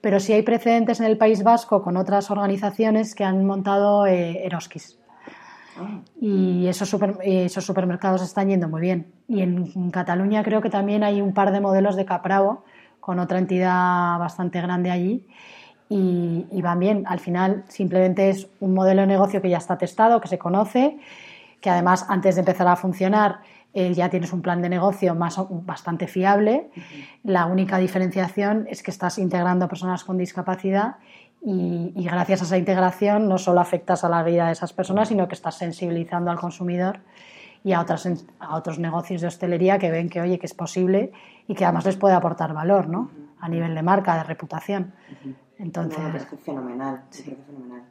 pero 0.00 0.18
sí 0.18 0.32
hay 0.32 0.40
precedentes 0.40 1.00
en 1.00 1.06
el 1.06 1.18
País 1.18 1.42
Vasco 1.42 1.82
con 1.82 1.98
otras 1.98 2.30
organizaciones 2.30 3.14
que 3.14 3.24
han 3.24 3.44
montado 3.44 4.06
eh, 4.06 4.46
Eroskis. 4.46 4.98
Ah. 5.76 6.00
Y 6.18 6.66
esos, 6.66 6.96
esos, 7.22 7.64
supermercados 7.64 8.22
están 8.22 8.48
yendo 8.48 8.70
muy 8.70 8.80
bien. 8.80 9.12
Y 9.28 9.42
en, 9.42 9.90
Cataluña 9.90 10.42
creo 10.42 10.62
que 10.62 10.70
también 10.70 11.04
hay 11.04 11.20
un 11.20 11.34
par 11.34 11.52
de 11.52 11.60
modelos 11.60 11.94
de 11.94 12.06
Capravo 12.06 12.64
con 13.00 13.18
otra 13.18 13.38
entidad 13.38 14.18
bastante 14.18 14.62
grande 14.62 14.90
allí. 14.90 15.26
Y, 15.90 16.46
y, 16.50 16.62
van 16.62 16.78
bien. 16.78 17.04
Al 17.06 17.20
final 17.20 17.64
simplemente 17.68 18.30
es 18.30 18.48
un 18.60 18.74
modelo 18.74 19.02
de 19.02 19.06
negocio 19.06 19.40
que 19.40 19.50
ya 19.50 19.58
está 19.58 19.78
testado, 19.78 20.20
que 20.20 20.28
se 20.28 20.38
conoce, 20.38 20.98
que 21.60 21.70
además 21.70 22.06
antes 22.08 22.36
de 22.36 22.40
empezar 22.40 22.68
a 22.68 22.76
funcionar 22.76 23.40
eh, 23.74 23.92
ya 23.92 24.08
tienes 24.08 24.32
un 24.32 24.40
plan 24.40 24.62
de 24.62 24.68
negocio 24.68 25.14
más, 25.14 25.38
bastante 25.50 26.06
fiable. 26.06 26.70
La 27.22 27.46
única 27.46 27.78
diferenciación 27.78 28.66
es 28.68 28.82
que 28.82 28.90
estás 28.90 29.18
integrando 29.18 29.66
a 29.66 29.68
personas 29.68 30.04
con 30.04 30.16
discapacidad 30.16 30.96
y, 31.42 31.92
gracias 31.94 32.42
a 32.42 32.44
esa 32.44 32.58
integración 32.58 33.28
no 33.28 33.38
solo 33.38 33.60
afectas 33.60 34.04
a 34.04 34.08
la 34.08 34.22
vida 34.22 34.46
de 34.46 34.52
esas 34.52 34.72
personas, 34.72 35.08
sino 35.08 35.28
que 35.28 35.34
estás 35.34 35.58
sensibilizando 35.58 36.30
al 36.30 36.40
consumidor 36.40 37.00
y 37.62 37.72
a, 37.72 37.80
otras, 37.80 38.08
a 38.40 38.56
otros 38.56 38.78
negocios 38.78 39.20
de 39.20 39.26
hostelería 39.26 39.78
que 39.78 39.90
ven 39.90 40.08
que, 40.08 40.20
oye, 40.20 40.38
que 40.38 40.46
es 40.46 40.54
posible 40.54 41.12
y 41.46 41.54
que 41.54 41.64
además 41.64 41.84
les 41.84 41.96
puede 41.96 42.14
aportar 42.14 42.54
valor, 42.54 42.88
¿no? 42.88 43.10
A 43.40 43.48
nivel 43.48 43.74
de 43.74 43.82
marca, 43.82 44.16
de 44.16 44.24
reputación. 44.24 44.92
Entonces... 45.58 46.26
fenomenal, 46.42 47.02
fenomenal. 47.10 47.82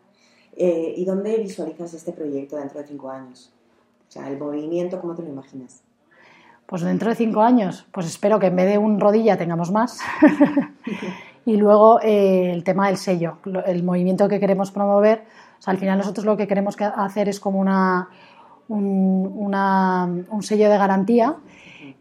Eh, 0.56 0.96
¿Y 0.98 1.06
dónde 1.06 1.38
visualizas 1.38 1.94
este 1.94 2.12
proyecto 2.14 2.58
dentro 2.58 2.80
de 2.82 2.88
cinco 2.88 3.12
años? 3.12 3.54
O 4.08 4.12
sea, 4.12 4.28
el 4.30 4.38
movimiento, 4.38 5.00
¿cómo 5.02 5.16
te 5.16 5.22
lo 5.22 5.30
imaginas? 5.30 5.82
Pues 6.66 6.82
dentro 6.82 7.10
de 7.10 7.16
cinco 7.16 7.42
años, 7.42 7.88
pues 7.92 8.06
espero 8.06 8.40
que 8.40 8.48
en 8.48 8.56
vez 8.56 8.68
de 8.68 8.78
un 8.78 9.00
rodilla 9.00 9.38
tengamos 9.38 9.72
más. 9.72 10.00
y 11.46 11.56
luego 11.56 12.02
eh, 12.02 12.52
el 12.52 12.64
tema 12.64 12.88
del 12.88 12.98
sello, 12.98 13.38
el 13.66 13.84
movimiento 13.84 14.28
que 14.28 14.40
queremos 14.40 14.72
promover. 14.72 15.24
O 15.60 15.62
sea, 15.62 15.72
al 15.72 15.78
final 15.78 15.98
nosotros 15.98 16.26
lo 16.26 16.36
que 16.36 16.48
queremos 16.48 16.76
hacer 16.80 17.30
es 17.30 17.40
como 17.40 17.60
una, 17.60 18.10
un, 18.68 20.26
un 20.30 20.44
sello 20.44 20.70
de 20.70 20.78
garantía 20.78 21.36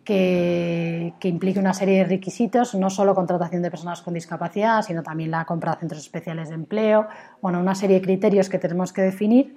que, 0.04 1.14
que, 1.20 1.28
implique 1.28 1.60
una 1.60 1.72
serie 1.72 1.98
de 1.98 2.04
requisitos, 2.04 2.74
no 2.74 2.90
solo 2.90 3.14
contratación 3.14 3.62
de 3.62 3.70
personas 3.70 4.02
con 4.02 4.14
discapacidad, 4.14 4.82
sino 4.82 5.02
también 5.02 5.30
la 5.30 5.44
compra 5.44 5.74
de 5.74 5.78
centros 5.80 6.02
especiales 6.02 6.48
de 6.48 6.56
empleo, 6.56 7.06
bueno, 7.40 7.60
una 7.60 7.74
serie 7.74 8.00
de 8.00 8.02
criterios 8.02 8.48
que 8.48 8.58
tenemos 8.58 8.92
que 8.92 9.02
definir 9.02 9.54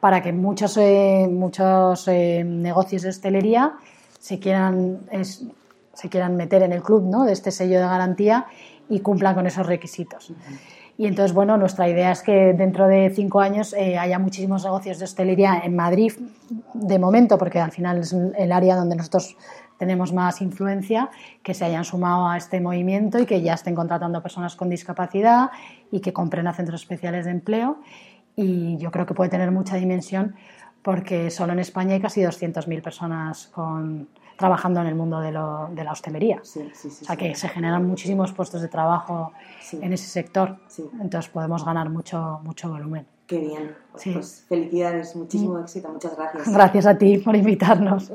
para 0.00 0.22
que 0.22 0.32
muchos, 0.32 0.76
eh, 0.76 1.28
muchos 1.30 2.06
eh, 2.08 2.44
negocios 2.44 3.02
de 3.02 3.08
hostelería 3.08 3.74
se 4.18 4.38
quieran, 4.38 5.00
se 5.92 6.08
quieran 6.08 6.36
meter 6.36 6.62
en 6.62 6.72
el 6.72 6.82
club 6.82 7.04
¿no? 7.04 7.24
de 7.24 7.32
este 7.32 7.50
sello 7.50 7.78
de 7.78 7.86
garantía 7.86 8.46
y 8.88 9.00
cumplan 9.00 9.34
con 9.34 9.46
esos 9.46 9.66
requisitos. 9.66 10.32
Y 10.98 11.06
entonces, 11.06 11.34
bueno, 11.34 11.58
nuestra 11.58 11.88
idea 11.88 12.10
es 12.10 12.22
que 12.22 12.54
dentro 12.54 12.88
de 12.88 13.10
cinco 13.14 13.40
años 13.40 13.74
eh, 13.74 13.98
haya 13.98 14.18
muchísimos 14.18 14.64
negocios 14.64 14.98
de 14.98 15.04
hostelería 15.04 15.60
en 15.62 15.76
Madrid, 15.76 16.12
de 16.72 16.98
momento, 16.98 17.36
porque 17.36 17.60
al 17.60 17.70
final 17.70 17.98
es 17.98 18.12
el 18.12 18.50
área 18.50 18.76
donde 18.76 18.96
nosotros 18.96 19.36
tenemos 19.78 20.14
más 20.14 20.40
influencia, 20.40 21.10
que 21.42 21.52
se 21.52 21.66
hayan 21.66 21.84
sumado 21.84 22.26
a 22.28 22.38
este 22.38 22.60
movimiento 22.60 23.18
y 23.18 23.26
que 23.26 23.42
ya 23.42 23.52
estén 23.52 23.74
contratando 23.74 24.22
personas 24.22 24.56
con 24.56 24.70
discapacidad 24.70 25.50
y 25.90 26.00
que 26.00 26.14
compren 26.14 26.46
a 26.46 26.54
centros 26.54 26.80
especiales 26.80 27.26
de 27.26 27.32
empleo 27.32 27.76
y 28.36 28.76
yo 28.76 28.90
creo 28.90 29.06
que 29.06 29.14
puede 29.14 29.30
tener 29.30 29.50
mucha 29.50 29.76
dimensión 29.76 30.36
porque 30.82 31.30
solo 31.30 31.52
en 31.52 31.58
España 31.58 31.94
hay 31.94 32.00
casi 32.00 32.20
200.000 32.20 32.80
personas 32.80 33.48
con, 33.48 34.08
trabajando 34.36 34.80
en 34.80 34.86
el 34.86 34.94
mundo 34.94 35.20
de, 35.20 35.32
lo, 35.32 35.68
de 35.72 35.82
la 35.82 35.92
hostelería. 35.92 36.38
Sí, 36.42 36.70
sí, 36.74 36.90
sí, 36.90 37.02
o 37.02 37.06
sea 37.06 37.16
que 37.16 37.34
se 37.34 37.48
generan 37.48 37.84
muchísimos 37.84 38.32
puestos 38.32 38.62
de 38.62 38.68
trabajo 38.68 39.32
en 39.72 39.92
ese 39.92 40.06
sector. 40.06 40.58
Entonces 41.00 41.30
podemos 41.30 41.64
ganar 41.64 41.90
mucho, 41.90 42.40
mucho 42.44 42.68
volumen. 42.68 43.06
Qué 43.26 43.38
bien. 43.40 43.74
Pues, 43.90 44.04
pues 44.12 44.44
felicidades, 44.48 45.16
muchísimo 45.16 45.54
mm. 45.54 45.62
éxito. 45.62 45.88
Muchas 45.88 46.16
gracias. 46.16 46.52
Gracias 46.52 46.86
a 46.86 46.96
ti 46.96 47.18
por 47.18 47.34
invitarnos. 47.34 48.12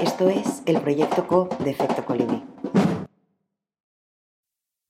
Esto 0.00 0.28
es 0.28 0.62
el 0.66 0.80
proyecto 0.80 1.26
CO 1.26 1.48
de 1.58 1.70
Efecto 1.70 2.04
Colibrí. 2.04 2.51